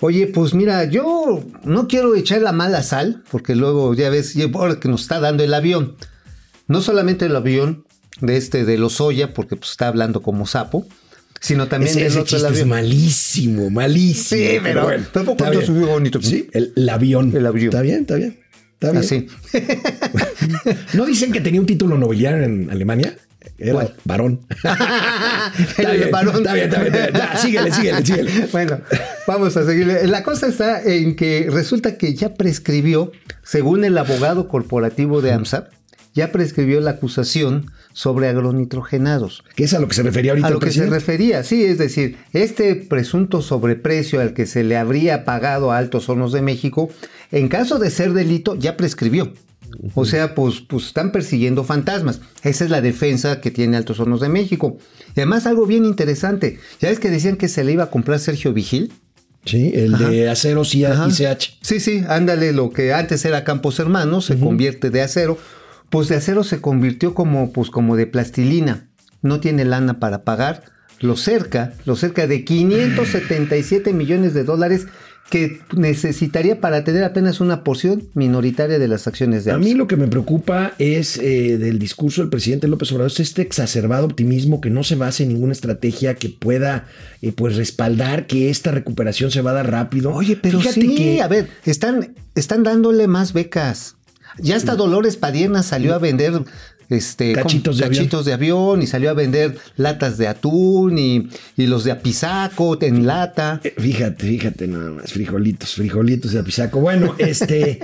Oye, 0.00 0.26
pues 0.28 0.54
mira, 0.54 0.84
yo 0.84 1.44
no 1.64 1.86
quiero 1.88 2.14
echar 2.14 2.40
la 2.40 2.52
mala 2.52 2.82
sal, 2.82 3.22
porque 3.30 3.54
luego 3.54 3.92
ya 3.94 4.08
ves, 4.10 4.34
ahora 4.54 4.80
que 4.80 4.88
nos 4.88 5.02
está 5.02 5.20
dando 5.20 5.44
el 5.44 5.52
avión, 5.52 5.94
no 6.68 6.80
solamente 6.80 7.26
el 7.26 7.36
avión 7.36 7.84
de 8.20 8.36
este 8.36 8.64
de 8.64 8.78
Lozoya, 8.78 9.34
porque 9.34 9.56
pues 9.56 9.72
está 9.72 9.88
hablando 9.88 10.22
como 10.22 10.46
sapo, 10.46 10.86
sino 11.40 11.68
también 11.68 11.90
Ese, 11.90 11.98
del 12.00 12.08
ese 12.08 12.18
otro 12.20 12.36
el 12.36 12.42
chiste 12.42 12.52
es 12.54 12.62
avión. 12.62 12.68
malísimo, 12.68 13.70
malísimo. 13.70 14.40
Sí, 14.40 14.58
pero- 14.62 14.84
bueno, 14.84 15.04
pero 15.12 15.24
poco 15.26 15.44
está 15.44 15.58
bien. 15.58 15.86
bonito. 15.86 16.20
Sí, 16.22 16.48
el, 16.52 16.72
el 16.76 16.88
avión. 16.88 17.34
El 17.36 17.46
avión. 17.46 17.66
Está 17.68 17.82
bien, 17.82 18.00
está 18.00 18.14
bien. 18.16 18.38
Está 18.74 18.92
bien. 18.92 19.02
Así. 19.04 19.26
¿No 20.94 21.04
dicen 21.06 21.32
que 21.32 21.40
tenía 21.40 21.60
un 21.60 21.66
título 21.66 21.96
nobiliario 21.98 22.42
en 22.44 22.70
Alemania? 22.70 23.16
Era 23.58 23.92
varón. 24.04 24.40
El 25.78 25.98
bien, 25.98 26.10
varón. 26.10 26.36
Está 26.36 26.54
bien, 26.54 26.66
está 26.66 26.82
bien, 26.82 26.94
está 26.94 27.06
bien. 27.06 27.14
Ya, 27.14 27.36
síguele, 27.36 27.72
síguele, 27.72 28.04
síguele. 28.04 28.48
Bueno, 28.52 28.80
vamos 29.26 29.56
a 29.56 29.64
seguirle. 29.64 30.06
La 30.06 30.22
cosa 30.22 30.46
está 30.46 30.82
en 30.82 31.16
que 31.16 31.48
resulta 31.50 31.96
que 31.96 32.14
ya 32.14 32.34
prescribió, 32.34 33.12
según 33.42 33.84
el 33.84 33.96
abogado 33.98 34.48
corporativo 34.48 35.22
de 35.22 35.32
AMSA, 35.32 35.68
ya 36.14 36.32
prescribió 36.32 36.80
la 36.80 36.92
acusación 36.92 37.70
sobre 37.92 38.28
agronitrogenados. 38.28 39.44
Que 39.54 39.64
es 39.64 39.74
a 39.74 39.78
lo 39.78 39.88
que 39.88 39.94
se 39.94 40.02
refería 40.02 40.32
ahorita 40.32 40.48
A 40.48 40.50
el 40.50 40.54
lo 40.54 40.60
que 40.60 40.70
se 40.70 40.86
refería, 40.86 41.42
sí, 41.44 41.64
es 41.64 41.78
decir, 41.78 42.18
este 42.32 42.74
presunto 42.76 43.42
sobreprecio 43.42 44.20
al 44.20 44.34
que 44.34 44.46
se 44.46 44.64
le 44.64 44.76
habría 44.76 45.24
pagado 45.24 45.72
a 45.72 45.78
Altos 45.78 46.08
Hornos 46.08 46.32
de 46.32 46.42
México, 46.42 46.90
en 47.30 47.48
caso 47.48 47.78
de 47.78 47.90
ser 47.90 48.12
delito, 48.12 48.54
ya 48.56 48.76
prescribió. 48.76 49.32
O 49.94 50.04
sea, 50.04 50.34
pues, 50.34 50.60
pues 50.60 50.86
están 50.86 51.12
persiguiendo 51.12 51.64
fantasmas. 51.64 52.20
Esa 52.42 52.64
es 52.64 52.70
la 52.70 52.80
defensa 52.80 53.40
que 53.40 53.50
tiene 53.50 53.76
Altos 53.76 54.00
Hornos 54.00 54.20
de 54.20 54.28
México. 54.28 54.78
Y 55.14 55.20
además 55.20 55.46
algo 55.46 55.66
bien 55.66 55.84
interesante. 55.84 56.58
Ya 56.80 56.90
es 56.90 57.00
que 57.00 57.10
decían 57.10 57.36
que 57.36 57.48
se 57.48 57.64
le 57.64 57.72
iba 57.72 57.84
a 57.84 57.90
comprar 57.90 58.18
Sergio 58.18 58.52
Vigil. 58.52 58.92
Sí, 59.44 59.72
el 59.74 59.96
de 59.96 60.28
acero 60.28 60.62
Ajá. 60.62 61.08
ICH. 61.08 61.58
Sí, 61.62 61.80
sí, 61.80 62.04
ándale, 62.08 62.52
lo 62.52 62.70
que 62.70 62.92
antes 62.92 63.24
era 63.24 63.44
Campos 63.44 63.78
Hermanos 63.78 64.26
se 64.26 64.38
convierte 64.38 64.90
de 64.90 65.02
acero. 65.02 65.38
Pues 65.88 66.08
de 66.08 66.16
acero 66.16 66.44
se 66.44 66.60
convirtió 66.60 67.14
como, 67.14 67.52
pues 67.52 67.70
como 67.70 67.96
de 67.96 68.06
plastilina. 68.06 68.88
No 69.22 69.40
tiene 69.40 69.64
lana 69.64 69.98
para 69.98 70.24
pagar. 70.24 70.64
Lo 71.00 71.16
cerca, 71.16 71.72
lo 71.86 71.96
cerca 71.96 72.26
de 72.26 72.44
577 72.44 73.94
millones 73.94 74.34
de 74.34 74.44
dólares 74.44 74.86
que 75.30 75.60
necesitaría 75.74 76.60
para 76.60 76.84
tener 76.84 77.04
apenas 77.04 77.40
una 77.40 77.62
porción 77.64 78.02
minoritaria 78.14 78.78
de 78.78 78.88
las 78.88 79.06
acciones 79.06 79.44
de 79.44 79.52
A 79.52 79.54
AMSA. 79.54 79.68
mí 79.68 79.74
lo 79.74 79.86
que 79.86 79.96
me 79.96 80.08
preocupa 80.08 80.72
es 80.78 81.16
eh, 81.18 81.56
del 81.56 81.78
discurso 81.78 82.20
del 82.20 82.30
presidente 82.30 82.66
López 82.68 82.90
Obrador, 82.92 83.12
es 83.12 83.20
este 83.20 83.42
exacerbado 83.42 84.06
optimismo 84.06 84.60
que 84.60 84.70
no 84.70 84.82
se 84.82 84.96
base 84.96 85.22
en 85.22 85.30
ninguna 85.30 85.52
estrategia 85.52 86.16
que 86.16 86.28
pueda 86.28 86.86
eh, 87.22 87.32
pues 87.32 87.56
respaldar 87.56 88.26
que 88.26 88.50
esta 88.50 88.72
recuperación 88.72 89.30
se 89.30 89.40
va 89.40 89.52
a 89.52 89.54
dar 89.54 89.70
rápido. 89.70 90.12
Oye, 90.12 90.36
pero 90.36 90.58
Fíjate 90.58 90.80
sí, 90.80 90.94
que 90.96 91.22
a 91.22 91.28
ver, 91.28 91.48
están, 91.64 92.14
están 92.34 92.64
dándole 92.64 93.06
más 93.06 93.32
becas. 93.32 93.96
Ya 94.38 94.56
hasta 94.56 94.74
Dolores 94.74 95.16
Padierna 95.16 95.62
salió 95.62 95.94
a 95.94 95.98
vender 95.98 96.42
este, 96.90 97.32
¿cómo? 97.32 97.44
Cachitos 97.44 97.78
de 97.78 97.84
avión. 97.84 97.98
cachitos 97.98 98.24
de 98.26 98.32
avión 98.32 98.82
y 98.82 98.86
salió 98.86 99.10
a 99.10 99.14
vender 99.14 99.56
latas 99.76 100.18
de 100.18 100.28
atún 100.28 100.98
y, 100.98 101.28
y 101.56 101.66
los 101.66 101.84
de 101.84 101.92
apisaco 101.92 102.76
en 102.82 103.06
lata. 103.06 103.60
Eh, 103.64 103.74
Fíjate, 103.78 104.26
fíjate 104.26 104.66
nada 104.66 104.90
más, 104.90 105.12
frijolitos, 105.12 105.74
frijolitos 105.74 106.32
de 106.32 106.40
apisaco. 106.40 106.80
Bueno, 106.80 107.14
este, 107.18 107.80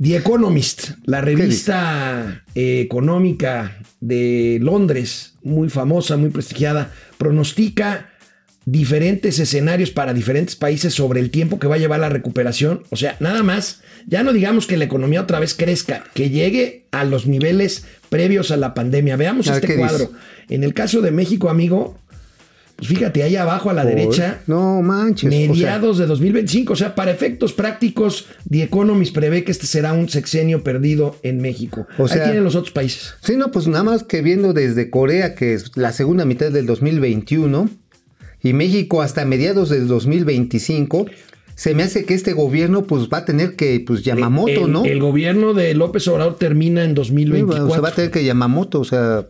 The 0.00 0.16
Economist, 0.16 0.92
la 1.04 1.20
revista 1.20 2.44
eh, 2.54 2.80
económica 2.80 3.78
de 4.00 4.58
Londres, 4.60 5.34
muy 5.42 5.68
famosa, 5.68 6.16
muy 6.16 6.30
prestigiada, 6.30 6.92
pronostica 7.18 8.09
diferentes 8.66 9.38
escenarios 9.38 9.90
para 9.90 10.12
diferentes 10.14 10.54
países 10.56 10.94
sobre 10.94 11.20
el 11.20 11.30
tiempo 11.30 11.58
que 11.58 11.66
va 11.66 11.76
a 11.76 11.78
llevar 11.78 12.00
la 12.00 12.08
recuperación. 12.08 12.82
O 12.90 12.96
sea, 12.96 13.16
nada 13.20 13.42
más, 13.42 13.80
ya 14.06 14.22
no 14.22 14.32
digamos 14.32 14.66
que 14.66 14.76
la 14.76 14.84
economía 14.84 15.22
otra 15.22 15.40
vez 15.40 15.54
crezca, 15.54 16.04
que 16.14 16.30
llegue 16.30 16.84
a 16.90 17.04
los 17.04 17.26
niveles 17.26 17.84
previos 18.08 18.50
a 18.50 18.56
la 18.56 18.74
pandemia. 18.74 19.16
Veamos 19.16 19.46
ver, 19.46 19.54
este 19.56 19.66
¿qué 19.66 19.76
cuadro. 19.76 19.98
dice? 19.98 20.10
En 20.54 20.62
el 20.64 20.74
caso 20.74 21.00
de 21.00 21.10
México, 21.10 21.48
amigo, 21.48 21.96
pues 22.76 22.88
fíjate, 22.88 23.22
ahí 23.22 23.36
abajo 23.36 23.70
a 23.70 23.74
la 23.74 23.84
derecha, 23.84 24.40
No 24.46 24.80
manches. 24.82 25.28
o 25.28 25.30
sea, 25.32 25.48
mediados 25.48 25.98
de 25.98 26.06
2025. 26.06 26.72
O 26.72 26.76
sea, 26.76 26.94
para 26.94 27.10
efectos 27.10 27.52
prácticos, 27.52 28.26
The 28.48 28.62
Economist 28.64 29.14
prevé 29.14 29.44
que 29.44 29.52
este 29.52 29.66
será 29.66 29.92
un 29.92 30.08
sexenio 30.08 30.62
perdido 30.64 31.16
en 31.22 31.40
México. 31.40 31.86
O 31.98 32.04
Ahí 32.04 32.08
sea- 32.10 32.24
tienen 32.24 32.42
los 32.44 32.54
otros 32.56 32.72
países. 32.72 33.14
Sí, 33.22 33.36
no, 33.36 33.50
pues 33.50 33.66
nada 33.68 33.84
más 33.84 34.02
que 34.02 34.22
viendo 34.22 34.52
desde 34.52 34.90
Corea, 34.90 35.34
que 35.34 35.54
es 35.54 35.76
la 35.76 35.92
segunda 35.92 36.24
mitad 36.24 36.50
del 36.50 36.66
2021, 36.66 37.68
y 38.42 38.52
México 38.52 39.02
hasta 39.02 39.24
mediados 39.24 39.68
del 39.68 39.86
2025, 39.88 41.06
se 41.54 41.74
me 41.74 41.82
hace 41.82 42.04
que 42.06 42.14
este 42.14 42.32
gobierno 42.32 42.84
pues 42.84 43.08
va 43.12 43.18
a 43.18 43.24
tener 43.26 43.54
que, 43.54 43.80
pues 43.86 44.02
Yamamoto, 44.02 44.64
el, 44.66 44.72
¿no? 44.72 44.84
El 44.84 44.98
gobierno 45.00 45.52
de 45.52 45.74
López 45.74 46.08
Obrador 46.08 46.36
termina 46.38 46.82
en 46.84 46.90
Sí, 46.90 46.94
2024. 46.94 47.64
bueno, 47.66 47.74
se 47.74 47.80
va 47.82 47.88
a 47.90 47.94
tener 47.94 48.10
que 48.10 48.24
Yamamoto, 48.24 48.80
o 48.80 48.84
sea, 48.84 49.26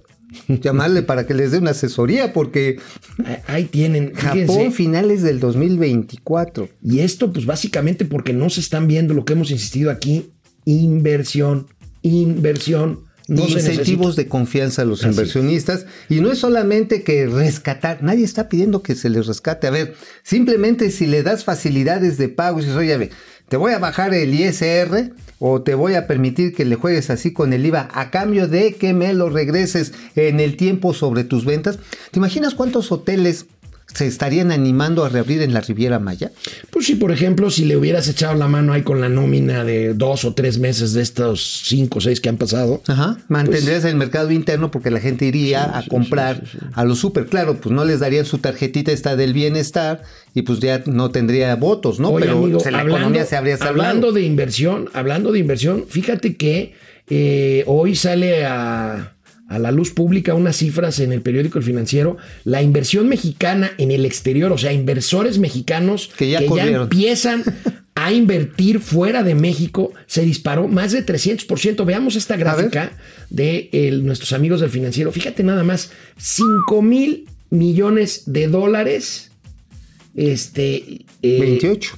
llamarle 0.46 1.02
para 1.02 1.26
que 1.26 1.34
les 1.34 1.50
dé 1.50 1.58
una 1.58 1.72
asesoría, 1.72 2.32
porque 2.32 2.76
Ahí- 3.24 3.36
Ahí 3.48 3.64
tienen. 3.64 4.12
Japón 4.14 4.46
Fíjense. 4.46 4.70
finales 4.70 5.22
del 5.22 5.40
2024. 5.40 6.68
Y 6.84 7.00
esto, 7.00 7.32
pues 7.32 7.46
básicamente 7.46 8.04
porque 8.04 8.32
no 8.32 8.48
se 8.48 8.60
están 8.60 8.86
viendo 8.86 9.12
lo 9.12 9.24
que 9.24 9.32
hemos 9.32 9.50
insistido 9.50 9.90
aquí: 9.90 10.30
inversión, 10.66 11.66
inversión. 12.02 13.00
No 13.30 13.46
incentivos 13.46 14.16
de 14.16 14.26
confianza 14.26 14.82
a 14.82 14.84
los 14.84 15.00
Así 15.00 15.10
inversionistas. 15.10 15.86
Y 16.08 16.20
no 16.20 16.32
es 16.32 16.38
solamente 16.38 17.04
que 17.04 17.26
rescatar, 17.26 18.02
nadie 18.02 18.24
está 18.24 18.48
pidiendo 18.48 18.82
que 18.82 18.96
se 18.96 19.08
les 19.08 19.26
rescate. 19.26 19.68
A 19.68 19.70
ver, 19.70 19.94
simplemente 20.24 20.90
si 20.90 21.06
le 21.06 21.22
das 21.22 21.44
facilidades 21.44 22.18
de 22.18 22.28
pago 22.28 22.58
y 22.58 22.62
dices, 22.62 22.76
oye, 22.76 22.92
a 22.92 22.98
ver, 22.98 23.10
te 23.48 23.56
voy 23.56 23.72
a 23.72 23.78
bajar 23.78 24.14
el 24.14 24.34
ISR 24.34 25.12
o 25.38 25.62
te 25.62 25.74
voy 25.74 25.94
a 25.94 26.08
permitir 26.08 26.54
que 26.54 26.64
le 26.64 26.74
juegues 26.74 27.08
así 27.08 27.32
con 27.32 27.52
el 27.52 27.64
IVA 27.64 27.88
a 27.92 28.10
cambio 28.10 28.48
de 28.48 28.74
que 28.74 28.94
me 28.94 29.14
lo 29.14 29.30
regreses 29.30 29.92
en 30.16 30.40
el 30.40 30.56
tiempo 30.56 30.92
sobre 30.92 31.22
tus 31.22 31.44
ventas. 31.44 31.78
¿Te 32.10 32.18
imaginas 32.18 32.54
cuántos 32.54 32.90
hoteles 32.90 33.46
se 33.94 34.06
estarían 34.06 34.50
animando 34.52 35.04
a 35.04 35.08
reabrir 35.08 35.42
en 35.42 35.52
la 35.52 35.60
Riviera 35.60 35.98
Maya? 35.98 36.30
Pues 36.70 36.86
sí, 36.86 36.94
por 36.94 37.12
ejemplo, 37.12 37.50
si 37.50 37.64
le 37.64 37.76
hubieras 37.76 38.08
echado 38.08 38.34
la 38.34 38.48
mano 38.48 38.72
ahí 38.72 38.82
con 38.82 39.00
la 39.00 39.08
nómina 39.08 39.64
de 39.64 39.94
dos 39.94 40.24
o 40.24 40.34
tres 40.34 40.58
meses 40.58 40.92
de 40.92 41.02
estos 41.02 41.62
cinco 41.64 41.98
o 41.98 42.00
seis 42.00 42.20
que 42.20 42.28
han 42.28 42.36
pasado. 42.36 42.82
Ajá. 42.86 43.18
Mantendrías 43.28 43.84
el 43.84 43.96
mercado 43.96 44.30
interno 44.30 44.70
porque 44.70 44.90
la 44.90 45.00
gente 45.00 45.24
iría 45.26 45.76
a 45.78 45.82
comprar 45.86 46.42
a 46.74 46.84
los 46.84 46.98
super. 46.98 47.26
Claro, 47.26 47.60
pues 47.60 47.74
no 47.74 47.84
les 47.84 48.00
darían 48.00 48.24
su 48.24 48.38
tarjetita 48.38 48.92
esta 48.92 49.16
del 49.16 49.32
bienestar 49.32 50.02
y 50.34 50.42
pues 50.42 50.60
ya 50.60 50.82
no 50.86 51.10
tendría 51.10 51.54
votos, 51.56 51.98
¿no? 52.00 52.10
Oye, 52.10 52.26
Pero 52.26 52.38
amigo, 52.38 52.58
pues, 52.58 52.70
la 52.72 52.78
hablando, 52.80 52.96
economía 52.98 53.24
se 53.26 53.36
habría 53.36 53.56
salvado. 53.56 53.80
hablando 53.80 54.12
de 54.12 54.22
inversión, 54.22 54.88
hablando 54.92 55.32
de 55.32 55.38
inversión, 55.40 55.84
fíjate 55.88 56.36
que 56.36 56.74
eh, 57.08 57.64
hoy 57.66 57.96
sale 57.96 58.44
a, 58.46 59.14
a 59.50 59.58
la 59.58 59.72
luz 59.72 59.90
pública 59.90 60.32
unas 60.34 60.56
cifras 60.56 61.00
en 61.00 61.12
el 61.12 61.22
periódico 61.22 61.58
El 61.58 61.64
Financiero. 61.64 62.16
La 62.44 62.62
inversión 62.62 63.08
mexicana 63.08 63.72
en 63.78 63.90
el 63.90 64.04
exterior, 64.06 64.52
o 64.52 64.58
sea, 64.58 64.72
inversores 64.72 65.38
mexicanos 65.38 66.08
Que 66.16 66.30
ya 66.30 66.38
empiezan 66.38 67.42
a 67.96 68.12
invertir 68.12 68.78
fuera 68.78 69.24
de 69.24 69.34
México, 69.34 69.92
se 70.06 70.22
disparó 70.22 70.68
más 70.68 70.92
de 70.92 71.04
300%. 71.04 71.84
Veamos 71.84 72.14
esta 72.14 72.36
gráfica 72.36 72.92
de 73.28 73.68
el- 73.72 74.06
nuestros 74.06 74.32
amigos 74.32 74.60
del 74.60 74.70
financiero. 74.70 75.10
Fíjate 75.10 75.42
nada 75.42 75.64
más, 75.64 75.90
5 76.16 76.80
mil 76.80 77.26
millones 77.50 78.22
de 78.26 78.46
dólares. 78.46 79.32
Este. 80.14 81.04
eh, 81.22 81.40
28. 81.40 81.96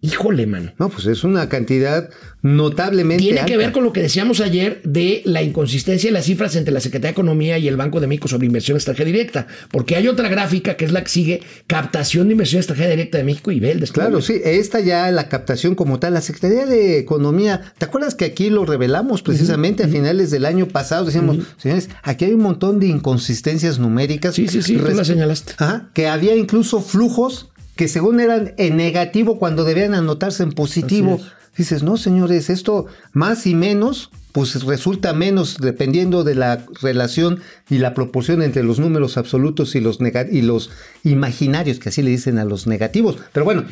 Híjole, 0.00 0.46
mano. 0.46 0.72
No, 0.78 0.88
pues 0.88 1.06
es 1.06 1.22
una 1.22 1.48
cantidad 1.48 2.10
notablemente 2.42 3.22
Tiene 3.22 3.44
que 3.46 3.56
ver 3.56 3.72
con 3.72 3.84
lo 3.84 3.92
que 3.92 4.02
decíamos 4.02 4.40
ayer 4.40 4.80
de 4.84 5.22
la 5.24 5.42
inconsistencia 5.42 6.08
de 6.08 6.12
las 6.12 6.24
cifras 6.24 6.56
entre 6.56 6.74
la 6.74 6.80
Secretaría 6.80 7.10
de 7.10 7.12
Economía 7.12 7.56
y 7.58 7.68
el 7.68 7.76
Banco 7.76 8.00
de 8.00 8.08
México 8.08 8.28
sobre 8.28 8.46
inversión 8.46 8.76
extranjera 8.76 9.06
directa. 9.06 9.46
Porque 9.70 9.96
hay 9.96 10.08
otra 10.08 10.28
gráfica 10.28 10.76
que 10.76 10.84
es 10.84 10.92
la 10.92 11.02
que 11.02 11.08
sigue 11.08 11.42
captación 11.68 12.26
de 12.28 12.32
inversión 12.32 12.58
extranjera 12.58 12.90
directa 12.90 13.18
de 13.18 13.24
México 13.24 13.52
y 13.52 13.60
ve 13.60 13.70
el 13.70 13.80
desplome. 13.80 14.08
Claro, 14.08 14.22
sí, 14.22 14.40
esta 14.44 14.80
ya 14.80 15.10
la 15.12 15.28
captación 15.28 15.76
como 15.76 16.00
tal, 16.00 16.14
la 16.14 16.20
Secretaría 16.20 16.66
de 16.66 16.98
Economía, 16.98 17.72
¿te 17.78 17.84
acuerdas 17.84 18.14
que 18.14 18.24
aquí 18.24 18.50
lo 18.50 18.64
revelamos 18.64 19.22
precisamente 19.22 19.84
a 19.84 19.88
finales 19.88 20.30
del 20.30 20.44
año 20.44 20.66
pasado? 20.66 21.04
Decíamos, 21.04 21.38
señores, 21.58 21.90
aquí 22.02 22.24
hay 22.24 22.32
un 22.32 22.42
montón 22.42 22.80
de 22.80 22.86
inconsistencias 22.86 23.78
numéricas. 23.78 24.34
Sí, 24.34 24.48
sí, 24.48 24.62
sí, 24.62 24.76
tú 24.76 24.88
la 24.88 25.04
señalaste. 25.04 25.54
Ajá, 25.58 25.90
que 25.94 26.08
había 26.08 26.34
incluso 26.34 26.80
flujos 26.80 27.51
que 27.82 27.88
según 27.88 28.20
eran 28.20 28.54
en 28.58 28.76
negativo 28.76 29.40
cuando 29.40 29.64
debían 29.64 29.94
anotarse 29.94 30.44
en 30.44 30.52
positivo. 30.52 31.18
Dices, 31.56 31.82
no, 31.82 31.96
señores, 31.96 32.48
esto 32.48 32.86
más 33.12 33.44
y 33.44 33.56
menos, 33.56 34.12
pues 34.30 34.62
resulta 34.62 35.12
menos 35.14 35.56
dependiendo 35.58 36.22
de 36.22 36.36
la 36.36 36.64
relación 36.80 37.40
y 37.68 37.78
la 37.78 37.92
proporción 37.92 38.40
entre 38.40 38.62
los 38.62 38.78
números 38.78 39.16
absolutos 39.16 39.74
y 39.74 39.80
los, 39.80 39.98
y 40.30 40.42
los 40.42 40.70
imaginarios, 41.02 41.80
que 41.80 41.88
así 41.88 42.02
le 42.02 42.10
dicen 42.10 42.38
a 42.38 42.44
los 42.44 42.68
negativos. 42.68 43.18
Pero 43.32 43.44
bueno, 43.44 43.64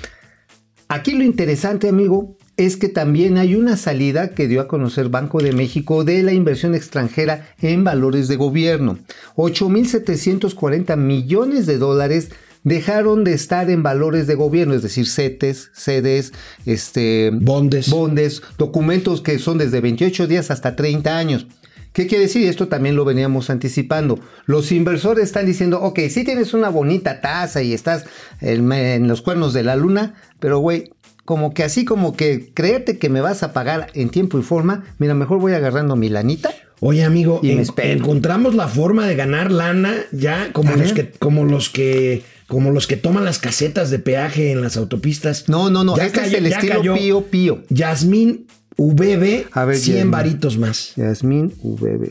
Aquí 0.93 1.13
lo 1.13 1.23
interesante, 1.23 1.89
amigo, 1.89 2.37
es 2.57 2.77
que 2.77 2.89
también 2.89 3.39
hay 3.39 3.55
una 3.55 3.77
salida 3.77 4.31
que 4.31 4.49
dio 4.49 4.61
a 4.61 4.67
conocer 4.67 5.09
Banco 5.09 5.41
de 5.41 5.53
México 5.53 6.03
de 6.03 6.25
la 6.25 6.33
inversión 6.33 6.75
extranjera 6.75 7.55
en 7.63 7.85
valores 7.85 8.27
de 8.27 8.35
gobierno. 8.35 8.99
8.740 9.37 10.97
millones 10.97 11.67
de 11.67 11.79
dólares 11.79 12.31
dejaron 12.65 13.25
de 13.25 13.33
estar 13.33 13.71
en 13.71 13.83
valores 13.83 14.27
de 14.27 14.35
gobierno, 14.35 14.75
es 14.75 14.83
decir, 14.83 15.07
CETES, 15.09 15.71
CEDES, 15.75 16.33
este, 16.67 17.31
Bondes. 17.33 17.89
bondes, 17.91 18.43
documentos 18.59 19.21
que 19.23 19.39
son 19.39 19.59
desde 19.59 19.81
28 19.81 20.27
días 20.27 20.51
hasta 20.51 20.77
30 20.77 21.17
años. 21.17 21.47
¿Qué 21.93 22.07
quiere 22.07 22.25
decir? 22.25 22.47
Esto 22.49 22.69
también 22.69 22.95
lo 22.95 23.05
veníamos 23.05 23.51
anticipando. 23.51 24.21
Los 24.47 24.71
inversores 24.71 25.25
están 25.25 25.45
diciendo, 25.47 25.81
ok, 25.83 25.99
sí 26.09 26.23
tienes 26.23 26.55
una 26.55 26.69
bonita 26.69 27.21
tasa 27.21 27.63
y 27.63 27.73
estás 27.73 28.05
en, 28.41 28.71
en 28.73 29.09
los 29.09 29.23
cuernos 29.23 29.53
de 29.53 29.65
la 29.65 29.75
luna, 29.75 30.15
pero 30.39 30.61
güey, 30.61 30.93
como 31.25 31.53
que 31.53 31.65
así 31.65 31.85
como 31.85 32.15
que 32.17 32.51
créete 32.55 32.99
que 32.99 33.09
me 33.09 33.21
vas 33.21 33.43
a 33.43 33.53
pagar 33.53 33.89
en 33.95 34.09
tiempo 34.11 34.39
y 34.39 34.43
forma, 34.43 34.85
mira, 34.99 35.15
mejor 35.15 35.41
voy 35.41 35.53
agarrando 35.53 35.97
mi 35.97 36.09
lanita. 36.09 36.51
Oye, 36.79 37.03
amigo, 37.05 37.41
Y 37.43 37.51
en- 37.51 37.65
encontramos 37.83 38.55
la 38.55 38.69
forma 38.69 39.07
de 39.07 39.17
ganar 39.17 39.51
lana 39.51 39.95
ya 40.13 40.51
como 40.53 40.75
los 40.77 40.93
que 40.93 41.11
como 41.11 41.45
los 41.45 41.69
que 41.71 42.23
como 42.51 42.73
los 42.73 42.87
que 42.89 42.97
toman 42.97 43.25
las 43.25 43.39
casetas 43.39 43.91
de 43.91 44.01
peaje 44.01 44.51
en 44.51 44.61
las 44.61 44.77
autopistas. 44.77 45.49
No, 45.49 45.71
no, 45.71 45.85
no, 45.85 45.97
Ya 45.97 46.07
este 46.07 46.19
cayó- 46.21 46.29
es 46.37 46.45
el 46.45 46.51
ya 46.51 46.57
estilo 46.57 46.75
cayó 46.81 46.95
pío 46.95 47.23
pío. 47.27 47.63
Yasmín 47.69 48.47
VB, 48.77 49.47
A 49.53 49.65
ver, 49.65 49.77
100 49.77 49.97
Yasmín. 49.97 50.11
varitos 50.11 50.59
más. 50.59 50.93
Yasmín 50.97 51.55
VB. 51.63 52.11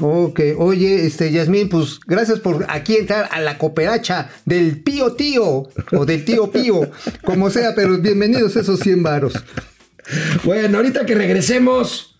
Ok, 0.00 0.40
oye, 0.58 1.06
este, 1.06 1.30
Yasmín, 1.30 1.68
pues 1.68 2.00
gracias 2.06 2.40
por 2.40 2.66
aquí 2.68 2.96
entrar 2.96 3.28
a 3.30 3.40
la 3.40 3.56
cooperacha 3.56 4.30
del 4.44 4.82
pío 4.82 5.12
tío 5.12 5.68
o 5.92 6.04
del 6.06 6.24
tío 6.24 6.50
pío, 6.50 6.90
como 7.24 7.48
sea, 7.50 7.74
pero 7.76 7.98
bienvenidos 7.98 8.56
esos 8.56 8.80
100 8.80 9.02
varos. 9.02 9.34
Bueno, 10.44 10.78
ahorita 10.78 11.06
que 11.06 11.14
regresemos, 11.14 12.16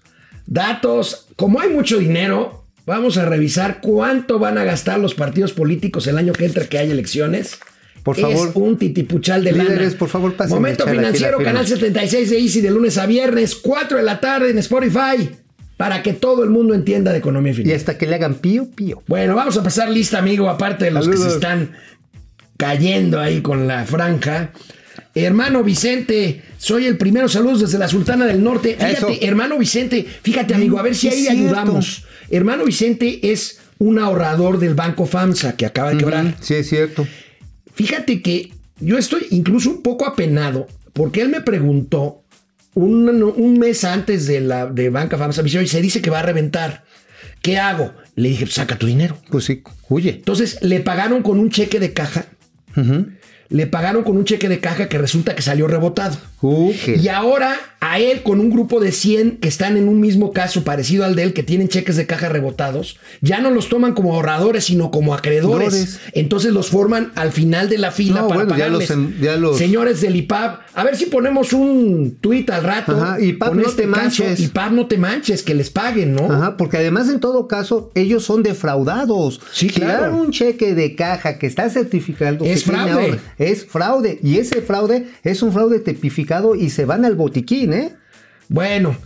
datos, 0.47 1.27
como 1.35 1.61
hay 1.61 1.71
mucho 1.71 1.99
dinero, 1.99 2.62
vamos 2.87 3.17
a 3.19 3.25
revisar 3.25 3.81
cuánto 3.81 4.39
van 4.39 4.59
a 4.59 4.65
gastar 4.65 4.99
los 4.99 5.15
partidos 5.15 5.53
políticos 5.53 6.07
el 6.07 6.19
año 6.19 6.33
que 6.33 6.45
entra 6.47 6.67
que 6.67 6.79
hay 6.79 6.91
elecciones. 6.91 7.59
Por 8.03 8.17
Es 8.17 8.23
favor. 8.23 8.51
un 8.55 8.79
titipuchal 8.79 9.45
de 9.45 9.53
Líderes, 9.53 9.79
lana. 9.89 9.99
por 9.99 10.09
favor, 10.09 10.35
pásenme 10.35 10.57
Momento 10.57 10.87
financiero, 10.89 11.39
canal 11.39 11.67
76 11.67 12.31
de 12.31 12.39
Easy 12.41 12.61
de 12.61 12.71
lunes 12.73 12.99
a 12.99 13.07
viernes, 13.07 13.55
4 13.55 13.99
de 13.99 14.03
la 14.03 14.19
tarde 14.19 14.51
en 14.51 14.59
Spotify, 14.59 15.31
para 15.77 16.03
que 16.03 16.13
todo 16.13 16.43
el 16.43 16.51
mundo 16.51 16.75
entienda 16.75 17.13
de 17.13 17.19
economía 17.19 17.53
y 17.57 17.69
Y 17.69 17.73
hasta 17.73 17.97
que 17.97 18.07
le 18.09 18.17
hagan 18.17 18.35
pío 18.35 18.69
pío. 18.75 19.05
Bueno, 19.07 19.37
vamos 19.37 19.57
a 19.57 19.63
pasar 19.63 19.89
lista, 19.89 20.19
amigo, 20.19 20.49
aparte 20.51 20.87
de 20.87 20.91
los 20.91 21.09
que 21.09 21.17
se 21.17 21.29
están 21.29 21.73
cayendo 22.57 23.21
ahí 23.21 23.41
con 23.41 23.69
la 23.69 23.85
franja. 23.85 24.51
Hermano 25.15 25.63
Vicente, 25.63 26.43
soy 26.59 26.87
el 26.87 26.97
primero. 26.97 27.29
Saludos 27.29 27.61
desde 27.61 27.79
la 27.79 27.89
Sultana 27.89 28.25
del 28.27 28.43
Norte. 28.43 28.75
Fíjate, 28.79 28.93
Eso. 28.95 29.09
hermano 29.21 29.59
Vicente, 29.59 30.07
fíjate, 30.23 30.55
amigo, 30.55 30.79
a 30.79 30.83
ver 30.83 30.95
si 30.95 31.09
ahí 31.09 31.23
cierto. 31.23 31.39
ayudamos. 31.41 32.05
Hermano 32.31 32.65
Vicente 32.65 33.31
es 33.33 33.59
un 33.79 33.99
ahorrador 33.99 34.59
del 34.59 34.75
Banco 34.75 35.05
FAMSA 35.07 35.57
que 35.57 35.67
acaba 35.67 35.91
de 35.91 35.99
quebrar. 35.99 36.35
Sí, 36.41 36.55
es 36.55 36.69
cierto. 36.69 37.07
Fíjate 37.75 38.23
que 38.23 38.53
yo 38.81 38.97
estoy 38.97 39.27
incluso 39.31 39.71
un 39.71 39.83
poco 39.83 40.07
apenado 40.07 40.67
porque 40.95 41.21
él 41.21 41.29
me 41.29 41.41
preguntó 41.43 42.23
un, 42.75 43.09
un 43.23 43.59
mes 43.59 43.85
antes 43.85 44.27
de 44.27 44.41
la 44.41 44.67
de 44.67 44.89
Banca 44.89 45.19
FAMSA, 45.19 45.43
me 45.43 45.47
dice, 45.47 45.59
"Oye, 45.59 45.69
se 45.69 45.83
dice 45.83 46.01
que 46.01 46.09
va 46.11 46.21
a 46.21 46.23
reventar. 46.23 46.85
¿Qué 47.43 47.59
hago? 47.59 47.93
Le 48.15 48.31
dije, 48.31 48.45
"Pues, 48.47 48.55
saca 48.55 48.79
tu 48.79 48.87
dinero. 48.87 49.19
Pues 49.31 49.45
sí, 49.45 49.63
huye. 49.91 50.11
Entonces 50.11 50.59
le 50.63 50.81
pagaron 50.81 51.23
con 51.23 51.39
un 51.39 51.51
cheque 51.51 51.81
de 51.81 51.93
caja. 51.93 52.27
Le 53.49 53.67
pagaron 53.67 54.03
con 54.03 54.17
un 54.17 54.25
cheque 54.25 54.49
de 54.49 54.61
caja 54.61 54.89
que 54.89 54.99
resulta 54.99 55.35
que 55.35 55.43
salió 55.43 55.67
rebotado. 55.67 56.17
Uh, 56.43 56.73
Y 57.01 57.09
ahora 57.09 57.57
a 57.81 57.99
él 57.99 58.23
con 58.23 58.39
un 58.41 58.51
grupo 58.51 58.79
de 58.79 58.93
100 58.93 59.39
que 59.39 59.49
están 59.49 59.77
en 59.77 59.89
un 59.89 60.01
mismo 60.01 60.33
caso 60.33 60.63
parecido 60.63 61.05
al 61.05 61.17
de 61.17 61.25
él, 61.25 61.33
que 61.33 61.43
tienen 61.43 61.69
cheques 61.69 61.97
de 61.97 62.07
caja 62.07 62.29
rebotados, 62.29 62.97
ya 63.21 63.41
no 63.41 63.51
los 63.51 63.69
toman 63.69 63.93
como 63.95 64.15
ahorradores, 64.15 64.65
sino 64.65 64.91
como 64.93 65.15
acreedores. 65.15 65.99
Entonces 66.13 66.53
los 66.53 66.69
forman 66.69 67.11
al 67.17 67.33
final 67.33 67.69
de 67.69 67.79
la 67.79 67.91
fila 67.91 68.21
No, 68.23 68.29
para 68.29 68.45
bueno, 68.45 68.57
ya 68.59 68.69
los 68.69 68.89
ya 69.21 69.37
los- 69.37 69.59
Señores 69.59 70.01
del 70.01 70.15
IPAB, 70.17 70.59
a 70.75 70.85
ver 70.85 70.97
si 70.97 71.07
ponemos 71.07 71.53
un 71.53 72.19
tuit 72.21 72.49
al 72.51 72.63
rato. 72.63 72.93
Ajá, 72.93 73.21
IPAB, 73.21 73.49
con 73.49 73.59
no 73.59 73.69
este 73.69 73.83
te 73.83 73.89
manches. 73.89 74.41
IPAB, 74.41 74.73
no 74.73 74.87
te 74.87 74.99
manches, 74.99 75.43
que 75.43 75.55
les 75.55 75.71
paguen, 75.71 76.15
¿no? 76.15 76.31
Ajá, 76.31 76.57
porque 76.57 76.77
además 76.77 77.09
en 77.09 77.19
todo 77.21 77.49
caso 77.49 77.91
ellos 77.95 78.25
son 78.25 78.43
defraudados. 78.45 79.41
Sí, 79.53 79.69
Si 79.69 79.81
claro. 79.81 80.17
un 80.17 80.31
cheque 80.31 80.75
de 80.75 80.95
caja 80.95 81.39
que 81.39 81.47
está 81.47 81.69
certificado 81.69 82.45
Es 82.45 82.63
que 82.65 82.71
fraude. 82.71 83.19
es 83.39 83.65
fraude 83.67 84.19
y 84.23 84.39
ese 84.39 84.63
fraude 84.63 85.09
es 85.25 85.43
un 85.43 85.53
fraude 85.53 85.81
tipificado 85.81 86.32
y 86.59 86.71
se 86.71 86.85
van 86.85 87.05
al 87.05 87.15
botiquín, 87.15 87.73
¿eh? 87.73 87.93
Bueno, 88.49 88.97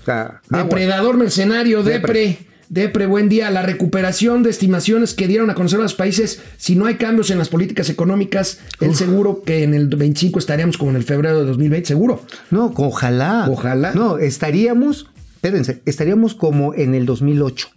depredador 0.48 1.16
mercenario, 1.16 1.82
Depre. 1.82 2.38
Depre, 2.68 3.06
buen 3.06 3.28
día. 3.28 3.48
La 3.50 3.62
recuperación 3.62 4.42
de 4.42 4.50
estimaciones 4.50 5.14
que 5.14 5.28
dieron 5.28 5.50
a 5.50 5.54
conocer 5.54 5.78
a 5.78 5.82
los 5.82 5.94
países, 5.94 6.40
si 6.56 6.74
no 6.74 6.86
hay 6.86 6.96
cambios 6.96 7.30
en 7.30 7.38
las 7.38 7.48
políticas 7.48 7.88
económicas, 7.90 8.58
el 8.80 8.96
seguro 8.96 9.42
que 9.44 9.62
en 9.62 9.72
el 9.72 9.86
25 9.88 10.40
estaríamos 10.40 10.76
como 10.76 10.90
en 10.90 10.96
el 10.96 11.04
febrero 11.04 11.38
de 11.38 11.46
2020, 11.46 11.86
seguro. 11.86 12.22
No, 12.50 12.72
ojalá. 12.76 13.46
Ojalá. 13.48 13.92
No, 13.94 14.18
estaríamos, 14.18 15.06
espérense, 15.36 15.80
estaríamos 15.84 16.34
como 16.34 16.74
en 16.74 16.96
el 16.96 17.06
2008. 17.06 17.68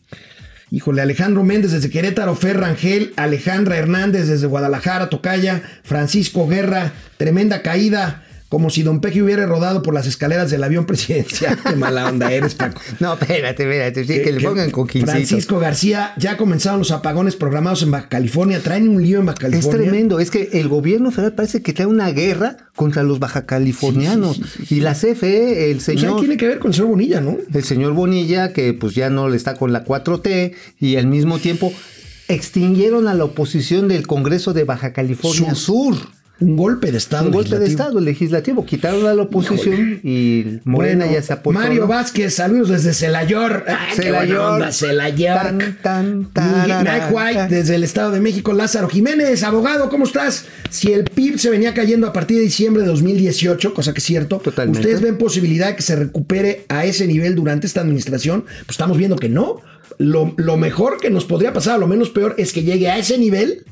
Híjole, 0.71 1.01
Alejandro 1.01 1.43
Méndez 1.43 1.71
desde 1.71 1.89
Querétaro, 1.89 2.35
Fer 2.35 2.59
Rangel, 2.59 3.13
Alejandra 3.15 3.77
Hernández 3.77 4.27
desde 4.27 4.47
Guadalajara, 4.47 5.09
Tocaya, 5.09 5.61
Francisco 5.83 6.47
Guerra, 6.47 6.93
tremenda 7.17 7.61
caída, 7.61 8.23
como 8.49 8.71
si 8.71 8.81
Don 8.81 8.99
Peje 8.99 9.21
hubiera 9.21 9.45
rodado 9.45 9.83
por 9.83 9.93
las 9.93 10.07
escaleras 10.07 10.49
del 10.49 10.63
avión 10.63 10.85
presidencial. 10.85 11.57
Qué 11.63 11.75
mala 11.75 12.09
onda 12.09 12.31
eres, 12.31 12.55
Paco. 12.55 12.81
No, 12.99 13.13
espérate, 13.13 13.63
espérate, 13.63 14.03
sí, 14.03 14.23
que, 14.23 14.31
le 14.31 14.41
pongan 14.41 14.71
con 14.71 14.87
quincito. 14.87 15.11
Francisco 15.11 15.59
García, 15.59 16.13
ya 16.17 16.35
comenzaron 16.35 16.79
los 16.79 16.91
apagones 16.91 17.35
programados 17.35 17.83
en 17.83 17.91
Baja 17.91 18.09
California. 18.09 18.59
Traen 18.61 18.89
un 18.89 19.03
lío 19.03 19.19
en 19.19 19.27
Baja 19.27 19.37
Es 19.37 19.51
California. 19.51 19.89
tremendo, 19.89 20.19
es 20.19 20.31
que 20.31 20.49
el 20.53 20.67
gobierno 20.67 21.11
federal 21.11 21.33
parece 21.33 21.61
que 21.61 21.73
trae 21.73 21.85
una 21.85 22.09
guerra 22.09 22.57
contra 22.75 23.03
los 23.03 23.19
baja 23.19 23.45
californianos 23.45 24.41
y 24.69 24.79
la 24.79 24.93
CFE, 24.93 25.69
el 25.69 25.77
O 25.77 25.81
sea, 25.81 25.95
señor 25.95 26.19
tiene 26.19 26.37
que 26.37 26.47
ver 26.47 26.59
con 26.59 26.69
el 26.69 26.75
señor 26.75 26.89
Bonilla, 26.89 27.21
¿no? 27.21 27.37
el 27.53 27.63
señor 27.63 27.93
Bonilla, 27.93 28.53
que 28.53 28.73
pues 28.73 28.95
ya 28.95 29.09
no 29.09 29.29
le 29.29 29.37
está 29.37 29.55
con 29.55 29.73
la 29.73 29.83
4T, 29.83 30.53
y 30.79 30.95
al 30.95 31.07
mismo 31.07 31.39
tiempo 31.39 31.73
extinguieron 32.29 33.07
a 33.07 33.13
la 33.13 33.25
oposición 33.25 33.87
del 33.87 34.07
Congreso 34.07 34.53
de 34.53 34.63
Baja 34.63 34.93
California 34.93 35.55
Sur. 35.55 35.95
Un 36.41 36.55
golpe 36.55 36.91
de 36.91 36.97
Estado. 36.97 37.25
Un 37.25 37.33
golpe 37.33 37.59
de. 37.59 37.67
Estado 37.67 37.99
legislativo. 37.99 38.65
Quitaron 38.65 39.05
a 39.05 39.13
la 39.13 39.23
oposición 39.23 39.99
y 40.03 40.59
Morena 40.63 41.05
Bueno, 41.05 41.13
ya 41.13 41.21
se 41.21 41.33
apoyó. 41.33 41.59
Mario 41.59 41.87
Vázquez, 41.87 42.35
saludos 42.35 42.69
desde 42.69 42.93
Celayor. 42.93 43.63
Buena 43.65 43.93
Celayor. 43.93 44.73
Celayor. 44.73 45.75
Tan, 45.81 46.25
tan, 46.31 46.67
Mike 46.67 47.07
White 47.11 47.47
desde 47.49 47.75
el 47.75 47.83
Estado 47.83 48.11
de 48.11 48.21
México. 48.21 48.53
Lázaro 48.53 48.87
Jiménez, 48.87 49.43
abogado, 49.43 49.89
¿cómo 49.89 50.05
estás? 50.05 50.45
Si 50.69 50.93
el 50.93 51.03
PIB 51.03 51.37
se 51.37 51.49
venía 51.49 51.73
cayendo 51.73 52.07
a 52.07 52.13
partir 52.13 52.37
de 52.37 52.43
diciembre 52.43 52.83
de 52.83 52.89
2018, 52.89 53.73
cosa 53.73 53.93
que 53.93 53.99
es 53.99 54.05
cierto, 54.05 54.37
Totalmente. 54.37 54.79
¿ustedes 54.79 55.01
ven 55.01 55.17
posibilidad 55.17 55.67
de 55.67 55.75
que 55.75 55.81
se 55.81 55.95
recupere 55.95 56.65
a 56.69 56.85
ese 56.85 57.05
nivel 57.05 57.35
durante 57.35 57.67
esta 57.67 57.81
administración? 57.81 58.45
Pues 58.45 58.71
estamos 58.71 58.97
viendo 58.97 59.17
que 59.17 59.29
no. 59.29 59.61
Lo, 59.97 60.33
lo 60.37 60.55
mejor 60.55 60.99
que 61.01 61.09
nos 61.09 61.25
podría 61.25 61.51
pasar, 61.51 61.75
a 61.75 61.77
lo 61.77 61.87
menos 61.87 62.09
peor, 62.09 62.35
es 62.37 62.53
que 62.53 62.63
llegue 62.63 62.89
a 62.89 62.97
ese 62.97 63.17
nivel 63.17 63.65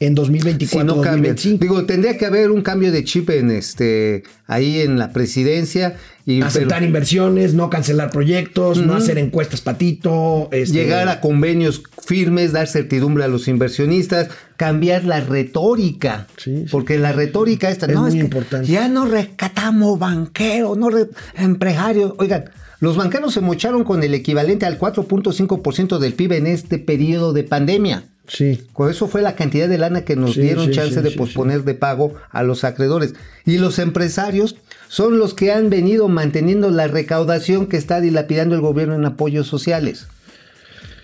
en 0.00 0.14
2024, 0.14 0.80
si 0.80 0.86
no 0.86 1.02
cambia. 1.02 1.32
2025. 1.34 1.60
Digo, 1.60 1.84
tendría 1.86 2.16
que 2.18 2.26
haber 2.26 2.50
un 2.50 2.62
cambio 2.62 2.90
de 2.90 3.04
chip 3.04 3.28
en 3.30 3.50
este 3.50 4.22
ahí 4.46 4.80
en 4.80 4.98
la 4.98 5.12
presidencia 5.12 5.94
y 6.26 6.40
Aceptar 6.42 6.78
pero 6.78 6.86
inversiones, 6.86 7.54
no 7.54 7.70
cancelar 7.70 8.10
proyectos, 8.10 8.78
no 8.78 8.94
hacer 8.94 9.18
encuestas 9.18 9.60
patito. 9.60 10.48
este, 10.52 10.74
llegar 10.78 11.08
a 11.08 11.20
convenios 11.20 11.82
firmes, 12.04 12.52
dar 12.52 12.66
certidumbre 12.66 13.24
a 13.24 13.28
los 13.28 13.46
inversionistas, 13.48 14.28
cambiar 14.56 15.04
la 15.04 15.20
retórica, 15.20 16.26
Sí, 16.36 16.56
sí. 16.58 16.64
porque 16.70 16.98
la 16.98 17.12
retórica 17.12 17.70
esta 17.70 17.86
Es 17.86 17.92
no 17.94 18.00
muy 18.02 18.08
es 18.10 18.14
que 18.16 18.20
importante. 18.22 18.66
ya 18.68 18.88
no 18.88 19.06
rescatamos 19.06 19.98
banqueros, 19.98 20.76
no 20.78 20.88
re- 20.90 21.08
empresarios, 21.36 22.14
oigan. 22.18 22.44
Los 22.80 22.96
banqueros 22.96 23.34
se 23.34 23.42
mocharon 23.42 23.84
con 23.84 24.02
el 24.02 24.14
equivalente 24.14 24.64
al 24.64 24.78
4.5% 24.78 25.98
del 25.98 26.14
PIB 26.14 26.32
en 26.32 26.46
este 26.46 26.78
periodo 26.78 27.34
de 27.34 27.44
pandemia. 27.44 28.04
Sí. 28.32 28.62
Con 28.72 28.88
eso 28.90 29.08
fue 29.08 29.22
la 29.22 29.34
cantidad 29.34 29.68
de 29.68 29.76
lana 29.76 30.04
que 30.04 30.14
nos 30.14 30.34
Sí, 30.34 30.42
dieron 30.42 30.66
sí, 30.66 30.70
chance 30.72 30.94
sí, 30.94 31.00
de 31.00 31.10
posponer 31.10 31.64
de 31.64 31.74
pago 31.74 32.14
a 32.30 32.44
los 32.44 32.62
acreedores. 32.62 33.14
Y 33.44 33.58
los 33.58 33.78
empresarios 33.80 34.54
son 34.88 35.18
los 35.18 35.34
que 35.34 35.52
han 35.52 35.68
venido 35.68 36.06
manteniendo 36.08 36.70
la 36.70 36.86
recaudación 36.86 37.66
que 37.66 37.76
está 37.76 38.00
dilapidando 38.00 38.54
el 38.54 38.60
gobierno 38.60 38.94
en 38.94 39.04
apoyos 39.04 39.48
sociales. 39.48 40.06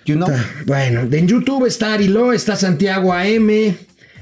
You 0.05 0.15
know? 0.15 0.29
Bueno, 0.65 1.01
en 1.11 1.27
YouTube 1.27 1.65
está 1.65 1.93
Ariló, 1.93 2.31
está 2.31 2.55
Santiago 2.55 3.11
AM, 3.13 3.49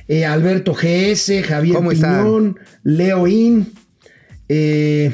eh, 0.07 0.25
Alberto 0.25 0.73
GS, 0.73 1.43
Javier. 1.43 1.77
Piñón, 1.87 2.57
Leo 2.83 3.27
In. 3.27 3.71
eh, 4.49 5.13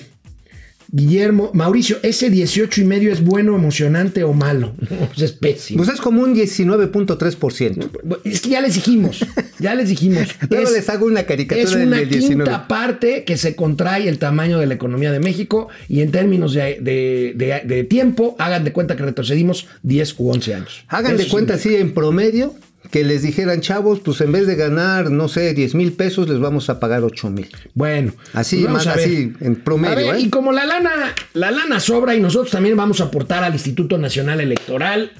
Guillermo, 0.94 1.52
Mauricio, 1.54 1.98
¿ese 2.04 2.30
18 2.30 2.82
y 2.82 2.84
medio 2.84 3.14
es 3.14 3.24
bueno, 3.24 3.56
emocionante 3.56 4.24
o 4.24 4.34
malo? 4.34 4.76
Pues 5.08 5.22
es 5.22 5.32
pésimo. 5.32 5.78
Pues 5.84 5.90
es 5.90 6.02
como 6.02 6.22
un 6.22 6.36
19.3%. 6.36 7.90
Es 8.26 8.42
que 8.42 8.50
ya 8.50 8.62
les 8.62 8.76
dijimos, 8.76 9.26
ya 9.60 9.74
les 9.76 9.90
dijimos. 9.90 10.28
Luego 10.50 10.68
Es- 10.68 10.74
les 10.74 10.90
hago 10.90 11.06
una 11.06 11.24
caricatura 11.24 11.64
Es 11.64 11.72
del 11.76 11.88
una 11.88 11.98
19. 12.00 12.44
quinta 12.44 12.68
parte 12.68 13.24
que 13.24 13.38
se 13.38 13.56
contrae 13.56 14.08
el 14.10 14.18
tamaño 14.18 14.60
de 14.60 14.66
la 14.68 14.74
economía 14.74 15.12
de 15.12 15.20
México 15.20 15.70
y 15.88 16.02
en 16.02 16.12
términos 16.12 16.54
de, 16.54 16.78
de- 16.82 17.34
de- 17.36 17.62
de 17.66 17.84
tiempo, 17.86 18.36
hagan 18.40 18.64
de 18.64 18.72
cuenta 18.74 18.96
que 18.96 19.04
retrocedimos 19.04 19.68
10 19.84 20.16
u 20.20 20.30
11 20.32 20.54
años. 20.56 20.84
Hagan 20.88 21.18
de 21.18 21.28
cuenta 21.28 21.54
así 21.56 21.76
en 21.76 21.94
promedio 21.94 22.54
que 22.92 23.04
les 23.06 23.24
dijeran, 23.24 23.62
chavos, 23.62 24.02
pues 24.02 24.20
en 24.22 24.32
vez 24.34 24.46
de 24.48 24.56
ganar, 24.56 25.12
no 25.12 25.28
sé, 25.30 25.54
10 25.54 25.76
mil 25.76 25.94
pesos, 25.94 26.28
les 26.30 26.40
vamos 26.40 26.70
a 26.70 26.80
pagar 26.80 27.04
8 27.04 27.30
mil. 27.30 27.48
Bueno, 27.74 28.14
Así, 28.34 28.62
pues 28.62 28.74
más 28.74 28.88
así, 28.88 29.34
en 29.40 29.56
promedio, 29.56 29.94
A 29.94 29.96
ver, 29.96 30.16
¿eh? 30.16 30.20
Y 30.20 30.30
como 30.30 30.52
la 30.52 30.66
lana, 30.66 30.92
la 31.34 31.52
lana 31.52 31.80
sobra 31.80 32.16
y 32.16 32.20
nosotros 32.20 32.52
también 32.52 32.76
vamos 32.76 33.00
a 33.00 33.06
aportar 33.06 33.44
al 33.44 33.54
Instituto 33.54 33.98
Nacional 33.98 34.42
Electoral. 34.42 35.12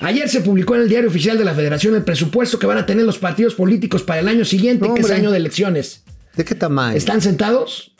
Ayer 0.00 0.28
se 0.28 0.40
publicó 0.40 0.76
en 0.76 0.82
el 0.82 0.88
diario 0.88 1.10
oficial 1.10 1.36
de 1.36 1.44
la 1.44 1.54
Federación 1.54 1.94
el 1.94 2.04
presupuesto 2.04 2.58
que 2.58 2.66
van 2.66 2.78
a 2.78 2.86
tener 2.86 3.04
los 3.04 3.18
partidos 3.18 3.54
políticos 3.54 4.02
para 4.02 4.20
el 4.20 4.28
año 4.28 4.44
siguiente, 4.44 4.88
No, 4.88 4.94
que 4.94 5.02
es 5.02 5.10
año 5.10 5.30
de 5.30 5.36
elecciones. 5.36 6.04
¿De 6.34 6.44
qué 6.44 6.54
tamaño? 6.54 6.96
Están 6.96 7.20
sentados 7.20 7.92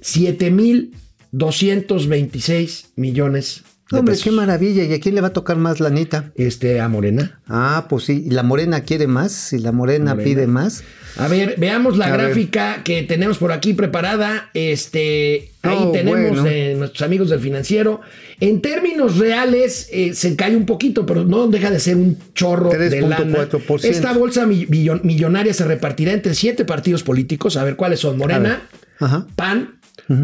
7.226 0.00 2.90
millones 2.94 3.62
de 3.62 3.75
Hombre, 3.92 4.12
pesos. 4.14 4.24
qué 4.24 4.30
maravilla. 4.32 4.82
¿Y 4.84 4.92
a 4.92 4.98
quién 5.00 5.14
le 5.14 5.20
va 5.20 5.28
a 5.28 5.32
tocar 5.32 5.56
más 5.56 5.78
lanita? 5.78 6.32
Este, 6.34 6.80
a 6.80 6.88
Morena. 6.88 7.38
Ah, 7.46 7.86
pues 7.88 8.04
sí. 8.04 8.24
¿Y 8.26 8.30
la 8.30 8.42
morena 8.42 8.80
quiere 8.80 9.06
más? 9.06 9.30
Si 9.30 9.58
la 9.58 9.70
morena, 9.70 10.14
Morena. 10.14 10.24
pide 10.24 10.46
más. 10.48 10.82
A 11.18 11.28
ver, 11.28 11.54
veamos 11.56 11.96
la 11.96 12.06
A 12.06 12.10
ver. 12.16 12.20
gráfica 12.26 12.82
que 12.82 13.04
tenemos 13.04 13.38
por 13.38 13.52
aquí 13.52 13.74
preparada. 13.74 14.50
Este, 14.54 15.50
ahí 15.62 15.78
Oh, 15.80 15.92
tenemos 15.92 16.30
bueno. 16.30 16.42
de 16.42 16.74
nuestros 16.74 17.02
amigos 17.02 17.30
del 17.30 17.38
financiero. 17.38 18.00
En 18.40 18.60
términos 18.60 19.18
reales, 19.18 19.88
eh, 19.92 20.14
se 20.14 20.34
cae 20.34 20.56
un 20.56 20.66
poquito, 20.66 21.06
pero 21.06 21.24
no 21.24 21.46
deja 21.46 21.70
de 21.70 21.78
ser 21.78 21.96
un 21.96 22.18
chorro 22.34 22.70
de 22.70 23.00
lana. 23.00 23.18
3.4%. 23.18 23.84
Esta 23.88 24.12
bolsa 24.12 24.46
millonaria 24.46 25.54
se 25.54 25.64
repartirá 25.64 26.12
entre 26.12 26.34
siete 26.34 26.64
partidos 26.64 27.04
políticos. 27.04 27.56
A 27.56 27.62
ver 27.62 27.76
cuáles 27.76 28.00
son: 28.00 28.18
Morena, 28.18 28.62
Ajá. 28.98 29.26
PAN, 29.36 29.76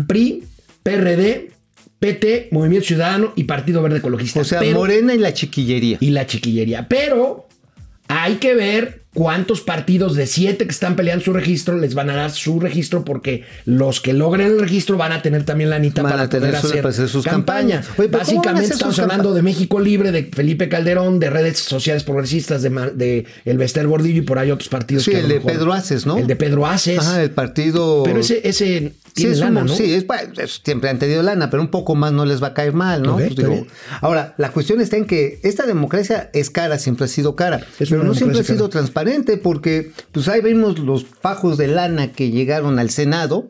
PRI, 0.08 0.42
PRD, 0.82 1.51
PT, 2.02 2.48
Movimiento 2.50 2.88
Ciudadano 2.88 3.32
y 3.36 3.44
Partido 3.44 3.80
Verde 3.80 3.98
Ecologista. 3.98 4.40
O 4.40 4.44
sea, 4.44 4.58
Pero- 4.58 4.76
morena 4.80 5.14
y 5.14 5.18
la 5.18 5.32
chiquillería. 5.32 5.98
y 6.00 6.10
la 6.10 6.26
chiquillería. 6.26 6.88
Pero 6.88 7.46
hay 8.08 8.34
que 8.34 8.54
ver 8.54 9.01
cuántos 9.14 9.60
partidos 9.60 10.16
de 10.16 10.26
siete 10.26 10.64
que 10.64 10.70
están 10.70 10.96
peleando 10.96 11.22
su 11.24 11.32
registro 11.34 11.76
les 11.76 11.94
van 11.94 12.08
a 12.08 12.16
dar 12.16 12.30
su 12.30 12.58
registro 12.60 13.04
porque 13.04 13.44
los 13.66 14.00
que 14.00 14.14
logren 14.14 14.46
el 14.46 14.58
registro 14.60 14.96
van 14.96 15.12
a 15.12 15.20
tener 15.20 15.44
también 15.44 15.68
la 15.70 15.76
anita 15.76 16.00
Van 16.02 16.12
para 16.12 16.22
a 16.24 16.28
tener 16.30 16.48
poder 16.50 16.60
su- 16.62 16.66
hacer, 16.68 16.86
hacer 16.86 17.08
sus 17.08 17.24
campaña. 17.24 17.80
campañas. 17.82 17.98
Oye, 17.98 18.08
pero 18.08 18.24
¿cómo 18.24 18.38
van 18.42 18.48
a 18.48 18.52
Básicamente 18.52 18.72
estamos 18.72 18.98
hablando 18.98 19.34
de 19.34 19.42
México 19.42 19.80
Libre, 19.80 20.12
de 20.12 20.24
Felipe 20.24 20.68
Calderón, 20.68 21.18
de 21.18 21.28
redes 21.30 21.58
sociales 21.58 22.04
progresistas, 22.04 22.62
de, 22.62 23.26
El 23.44 23.58
Bester 23.58 23.86
Gordillo 23.86 24.22
y 24.22 24.24
por 24.24 24.38
ahí 24.38 24.50
otros 24.50 24.68
partidos. 24.70 25.04
Sí, 25.04 25.10
que 25.10 25.18
el 25.20 25.28
de 25.28 25.40
Pedro 25.40 25.72
Aces, 25.74 26.06
¿no? 26.06 26.16
El 26.16 26.26
de 26.26 26.36
Pedro 26.36 26.66
Aces. 26.66 26.98
Ajá, 26.98 27.22
el 27.22 27.30
partido. 27.32 28.02
Pero 28.04 28.20
ese, 28.20 28.40
ese 28.48 28.92
Sí, 29.14 29.24
tiene 29.24 29.32
es 29.34 29.40
lana, 29.40 29.60
un- 29.60 29.66
¿no? 29.66 29.74
sí, 29.74 29.92
es, 29.92 30.04
pa- 30.04 30.22
es- 30.22 30.62
siempre 30.64 30.88
han 30.88 30.98
tenido 30.98 31.22
lana, 31.22 31.50
pero 31.50 31.62
un 31.62 31.68
poco 31.68 31.94
más 31.94 32.12
no 32.12 32.24
les 32.24 32.42
va 32.42 32.46
a 32.48 32.54
caer 32.54 32.72
mal, 32.72 33.02
¿no? 33.02 33.16
Pues 33.18 33.36
digo, 33.36 33.66
ahora, 34.00 34.34
la 34.38 34.52
cuestión 34.52 34.80
está 34.80 34.96
en 34.96 35.04
que 35.04 35.38
esta 35.42 35.66
democracia 35.66 36.30
es 36.32 36.48
cara, 36.48 36.78
siempre 36.78 37.04
ha 37.04 37.08
sido 37.08 37.36
cara, 37.36 37.60
Es 37.78 37.90
pero 37.90 38.04
no 38.04 38.14
siempre 38.14 38.40
ha 38.40 38.42
sido 38.44 38.70
cara. 38.70 38.80
Transparente 39.02 39.36
porque, 39.36 39.92
pues 40.12 40.28
ahí 40.28 40.40
vimos 40.40 40.78
los 40.78 41.04
fajos 41.06 41.56
de 41.58 41.68
lana 41.68 42.12
que 42.12 42.30
llegaron 42.30 42.78
al 42.78 42.90
Senado. 42.90 43.48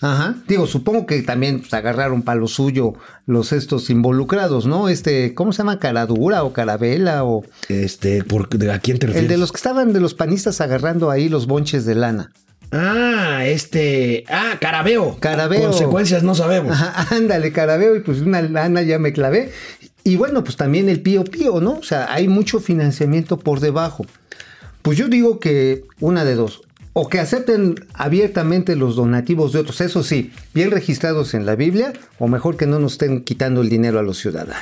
Ajá. 0.00 0.36
Digo, 0.46 0.68
supongo 0.68 1.04
que 1.04 1.20
también 1.22 1.60
pues, 1.60 1.74
agarraron 1.74 2.22
para 2.22 2.38
lo 2.38 2.46
suyo 2.46 2.92
los 3.26 3.52
estos 3.52 3.90
involucrados, 3.90 4.66
¿no? 4.66 4.88
Este, 4.88 5.34
¿cómo 5.34 5.52
se 5.52 5.58
llama? 5.58 5.80
Caradura 5.80 6.44
o 6.44 6.52
Carabela 6.52 7.24
o 7.24 7.42
Este, 7.68 8.22
¿por, 8.22 8.48
de- 8.50 8.70
¿a 8.70 8.78
quién 8.78 8.98
te 9.00 9.08
refieres? 9.08 9.24
el 9.24 9.28
de 9.28 9.36
los 9.38 9.50
que 9.50 9.56
estaban 9.56 9.92
de 9.92 9.98
los 10.00 10.14
panistas 10.14 10.60
agarrando 10.60 11.10
ahí 11.10 11.28
los 11.28 11.46
bonches 11.48 11.84
de 11.86 11.96
lana. 11.96 12.30
Ah, 12.70 13.46
este. 13.46 14.24
Ah, 14.28 14.58
Carabeo. 14.60 15.16
Carabeo. 15.18 15.62
Consecuencias 15.70 16.22
no 16.22 16.34
sabemos. 16.36 16.72
Ajá, 16.72 17.06
ándale, 17.16 17.50
carabeo, 17.50 17.96
y 17.96 18.00
pues 18.00 18.20
una 18.20 18.42
lana 18.42 18.82
ya 18.82 18.98
me 19.00 19.12
clavé. 19.12 19.50
Y 20.04 20.16
bueno, 20.16 20.44
pues 20.44 20.56
también 20.56 20.88
el 20.88 21.00
pío 21.00 21.24
pío, 21.24 21.60
¿no? 21.60 21.72
O 21.78 21.82
sea, 21.82 22.12
hay 22.12 22.28
mucho 22.28 22.60
financiamiento 22.60 23.38
por 23.38 23.58
debajo. 23.60 24.06
Pues 24.82 24.98
yo 24.98 25.08
digo 25.08 25.38
que 25.40 25.84
una 26.00 26.24
de 26.24 26.34
dos. 26.34 26.62
O 26.92 27.08
que 27.08 27.20
acepten 27.20 27.76
abiertamente 27.94 28.74
los 28.74 28.96
donativos 28.96 29.52
de 29.52 29.60
otros, 29.60 29.80
eso 29.80 30.02
sí, 30.02 30.32
bien 30.52 30.72
registrados 30.72 31.34
en 31.34 31.46
la 31.46 31.54
Biblia, 31.54 31.92
o 32.18 32.26
mejor 32.26 32.56
que 32.56 32.66
no 32.66 32.80
nos 32.80 32.92
estén 32.92 33.22
quitando 33.22 33.60
el 33.60 33.68
dinero 33.68 34.00
a 34.00 34.02
los 34.02 34.18
ciudadanos. 34.18 34.56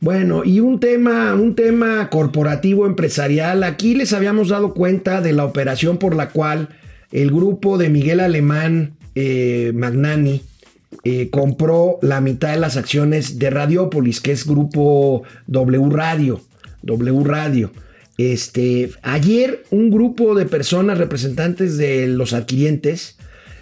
Bueno, 0.00 0.44
y 0.44 0.60
un 0.60 0.80
tema, 0.80 1.34
un 1.34 1.54
tema 1.54 2.10
corporativo 2.10 2.86
empresarial. 2.86 3.64
Aquí 3.64 3.94
les 3.94 4.12
habíamos 4.12 4.50
dado 4.50 4.74
cuenta 4.74 5.20
de 5.20 5.32
la 5.32 5.44
operación 5.44 5.98
por 5.98 6.14
la 6.14 6.28
cual 6.28 6.68
el 7.10 7.30
grupo 7.30 7.78
de 7.78 7.88
Miguel 7.88 8.20
Alemán 8.20 8.92
eh, 9.14 9.72
Magnani 9.74 10.42
eh, 11.04 11.30
compró 11.30 11.98
la 12.02 12.20
mitad 12.20 12.52
de 12.52 12.60
las 12.60 12.76
acciones 12.76 13.38
de 13.38 13.50
Radiopolis, 13.50 14.20
que 14.20 14.32
es 14.32 14.46
grupo 14.46 15.22
W 15.46 15.88
Radio. 15.90 16.40
W 16.82 17.24
Radio. 17.24 17.70
Este, 18.16 18.92
ayer 19.02 19.64
un 19.70 19.90
grupo 19.90 20.34
de 20.34 20.46
personas 20.46 20.98
representantes 20.98 21.76
de 21.76 22.06
los 22.06 22.32
adquirientes 22.32 23.16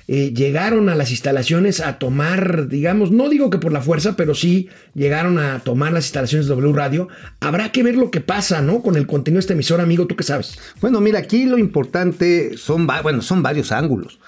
eh, 0.08 0.34
llegaron 0.34 0.88
a 0.88 0.94
las 0.94 1.10
instalaciones 1.10 1.80
a 1.80 1.98
tomar, 1.98 2.68
digamos, 2.68 3.12
no 3.12 3.28
digo 3.28 3.50
que 3.50 3.58
por 3.58 3.72
la 3.72 3.80
fuerza, 3.80 4.16
pero 4.16 4.34
sí 4.34 4.68
llegaron 4.94 5.38
a 5.38 5.60
tomar 5.60 5.92
las 5.92 6.04
instalaciones 6.04 6.46
de 6.46 6.54
W 6.54 6.72
Radio. 6.74 7.08
Habrá 7.40 7.72
que 7.72 7.82
ver 7.82 7.96
lo 7.96 8.10
que 8.10 8.20
pasa, 8.20 8.60
¿no? 8.62 8.82
Con 8.82 8.96
el 8.96 9.06
contenido 9.06 9.38
de 9.38 9.40
este 9.40 9.52
emisor, 9.54 9.80
amigo, 9.80 10.06
¿tú 10.06 10.16
qué 10.16 10.24
sabes? 10.24 10.58
Bueno, 10.80 11.00
mira, 11.00 11.20
aquí 11.20 11.46
lo 11.46 11.56
importante 11.56 12.56
son, 12.58 12.86
bueno, 13.02 13.22
son 13.22 13.42
varios 13.42 13.72
ángulos. 13.72 14.18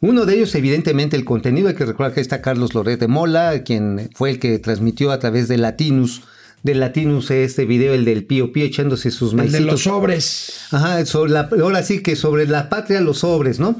Uno 0.00 0.24
de 0.24 0.36
ellos, 0.36 0.54
evidentemente, 0.54 1.16
el 1.16 1.24
contenido. 1.24 1.68
Hay 1.68 1.74
que 1.74 1.86
recordar 1.86 2.14
que 2.14 2.20
está 2.20 2.40
Carlos 2.40 2.74
Loret 2.74 3.00
de 3.00 3.08
Mola, 3.08 3.64
quien 3.64 4.10
fue 4.14 4.30
el 4.30 4.38
que 4.38 4.58
transmitió 4.58 5.10
a 5.10 5.18
través 5.18 5.48
de 5.48 5.58
Latinus, 5.58 6.22
de 6.64 6.74
Latinus 6.74 7.30
este 7.30 7.66
video, 7.66 7.94
el 7.94 8.04
del 8.04 8.24
Pío 8.24 8.52
Pío 8.52 8.64
echándose 8.64 9.10
sus 9.12 9.34
El 9.34 9.52
de 9.52 9.60
los 9.60 9.82
sobres. 9.82 10.60
Ajá, 10.72 11.06
sobre 11.06 11.30
la- 11.32 11.48
ahora 11.62 11.82
sí 11.84 12.00
que 12.02 12.16
sobre 12.16 12.46
la 12.48 12.68
patria 12.68 13.00
los 13.00 13.18
sobres, 13.18 13.60
¿no? 13.60 13.76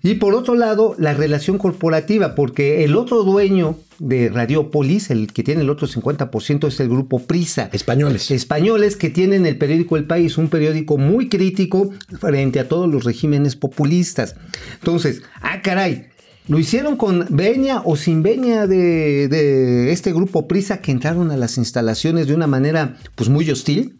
Y 0.00 0.14
por 0.14 0.36
otro 0.36 0.54
lado, 0.54 0.94
la 0.96 1.12
relación 1.12 1.58
corporativa, 1.58 2.36
porque 2.36 2.84
el 2.84 2.94
otro 2.94 3.24
dueño 3.24 3.76
de 3.98 4.28
Radiopolis, 4.28 5.10
el 5.10 5.32
que 5.32 5.42
tiene 5.42 5.62
el 5.62 5.70
otro 5.70 5.88
50%, 5.88 6.68
es 6.68 6.78
el 6.78 6.88
grupo 6.88 7.18
Prisa. 7.26 7.68
Españoles. 7.72 8.30
Españoles 8.30 8.94
que 8.94 9.10
tienen 9.10 9.44
el 9.44 9.58
periódico 9.58 9.96
El 9.96 10.04
País, 10.04 10.38
un 10.38 10.48
periódico 10.50 10.98
muy 10.98 11.28
crítico 11.28 11.90
frente 12.20 12.60
a 12.60 12.68
todos 12.68 12.88
los 12.88 13.02
regímenes 13.02 13.56
populistas. 13.56 14.36
Entonces, 14.74 15.22
ah, 15.42 15.62
caray, 15.62 16.06
¿lo 16.48 16.58
hicieron 16.58 16.96
con 16.96 17.26
veña 17.30 17.82
o 17.84 17.96
sin 17.96 18.22
veña 18.22 18.66
de, 18.66 19.28
de 19.28 19.92
este 19.92 20.12
grupo 20.12 20.48
Prisa 20.48 20.80
que 20.80 20.90
entraron 20.90 21.30
a 21.30 21.36
las 21.36 21.58
instalaciones 21.58 22.26
de 22.26 22.34
una 22.34 22.46
manera 22.46 22.96
pues 23.14 23.28
muy 23.28 23.48
hostil? 23.50 23.96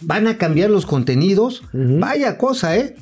¿Van 0.00 0.26
a 0.26 0.38
cambiar 0.38 0.70
los 0.70 0.86
contenidos? 0.86 1.62
Vaya 1.72 2.38
cosa, 2.38 2.76
¿eh? 2.76 2.96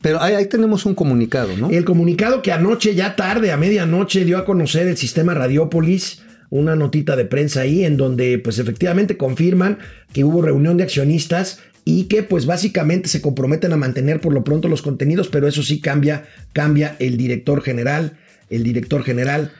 Pero 0.00 0.20
ahí, 0.20 0.34
ahí 0.34 0.46
tenemos 0.46 0.84
un 0.86 0.94
comunicado, 0.94 1.56
¿no? 1.56 1.70
El 1.70 1.84
comunicado 1.84 2.42
que 2.42 2.52
anoche, 2.52 2.94
ya 2.94 3.16
tarde, 3.16 3.52
a 3.52 3.56
medianoche, 3.56 4.24
dio 4.24 4.38
a 4.38 4.44
conocer 4.44 4.86
el 4.86 4.96
sistema 4.96 5.34
Radiopolis, 5.34 6.22
una 6.50 6.76
notita 6.76 7.16
de 7.16 7.24
prensa 7.24 7.62
ahí, 7.62 7.84
en 7.84 7.96
donde 7.96 8.38
pues 8.38 8.58
efectivamente 8.58 9.16
confirman 9.16 9.78
que 10.12 10.24
hubo 10.24 10.42
reunión 10.42 10.76
de 10.76 10.84
accionistas 10.84 11.60
y 11.84 12.04
que 12.04 12.22
pues 12.22 12.46
básicamente 12.46 13.08
se 13.08 13.20
comprometen 13.20 13.72
a 13.72 13.76
mantener 13.76 14.20
por 14.20 14.32
lo 14.32 14.44
pronto 14.44 14.68
los 14.68 14.82
contenidos, 14.82 15.28
pero 15.28 15.46
eso 15.48 15.62
sí 15.62 15.80
cambia, 15.80 16.24
cambia 16.52 16.96
el 16.98 17.16
director 17.16 17.62
general, 17.62 18.16
el 18.50 18.62
director 18.62 19.02
general, 19.04 19.52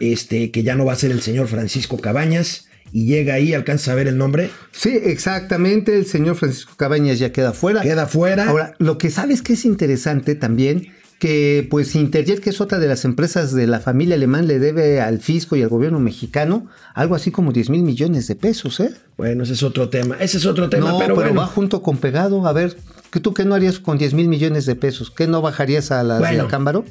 este, 0.00 0.50
que 0.50 0.62
ya 0.62 0.74
no 0.74 0.84
va 0.84 0.92
a 0.92 0.96
ser 0.96 1.12
el 1.12 1.22
señor 1.22 1.46
Francisco 1.46 1.98
Cabañas, 1.98 2.68
y 2.92 3.06
llega 3.06 3.34
ahí, 3.34 3.52
alcanza 3.52 3.92
a 3.92 3.94
ver 3.94 4.08
el 4.08 4.16
nombre, 4.16 4.50
Sí, 4.72 4.98
exactamente. 5.04 5.96
El 5.96 6.06
señor 6.06 6.36
Francisco 6.36 6.72
Cabañas 6.76 7.18
ya 7.18 7.32
queda 7.32 7.52
fuera. 7.52 7.82
queda 7.82 8.06
fuera. 8.06 8.48
Ahora, 8.48 8.74
lo 8.78 8.98
que 8.98 9.10
sabes 9.10 9.42
que 9.42 9.54
es 9.54 9.64
interesante 9.64 10.34
también, 10.34 10.88
que 11.18 11.66
pues 11.68 11.94
Interjet, 11.94 12.40
que 12.40 12.50
es 12.50 12.60
otra 12.60 12.78
de 12.78 12.86
las 12.86 13.04
empresas 13.04 13.52
de 13.52 13.66
la 13.66 13.80
familia 13.80 14.14
alemán, 14.14 14.46
le 14.46 14.58
debe 14.58 15.00
al 15.00 15.18
fisco 15.18 15.56
y 15.56 15.62
al 15.62 15.68
gobierno 15.68 15.98
mexicano 15.98 16.66
algo 16.94 17.14
así 17.14 17.30
como 17.30 17.52
10 17.52 17.70
mil 17.70 17.82
millones 17.82 18.28
de 18.28 18.36
pesos, 18.36 18.80
¿eh? 18.80 18.94
Bueno, 19.16 19.42
ese 19.42 19.54
es 19.54 19.62
otro 19.62 19.88
tema, 19.88 20.16
ese 20.20 20.38
es 20.38 20.46
otro 20.46 20.68
tema, 20.68 20.92
no, 20.92 20.98
pero, 20.98 21.14
pero, 21.14 21.26
bueno. 21.28 21.40
va 21.40 21.46
junto 21.46 21.82
con 21.82 21.98
pegado. 21.98 22.46
A 22.46 22.52
ver, 22.52 22.76
¿qué 23.10 23.20
¿tú 23.20 23.34
qué 23.34 23.44
no 23.44 23.54
harías 23.54 23.80
con 23.80 23.98
10 23.98 24.14
mil 24.14 24.28
millones 24.28 24.66
de 24.66 24.76
pesos? 24.76 25.10
¿Qué 25.10 25.26
no 25.26 25.42
bajarías 25.42 25.90
a 25.90 26.02
la, 26.02 26.18
Bueno. 26.18 26.44
la 26.44 26.48
Cámbaro? 26.48 26.84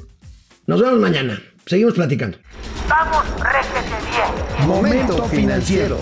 Nos 0.66 0.82
vemos 0.82 1.00
mañana, 1.00 1.40
seguimos 1.64 1.94
platicando. 1.94 2.38
Vamos, 2.88 3.24
réjete 3.40 3.96
bien. 4.10 4.68
Momento 4.68 5.24
financiero. 5.24 5.98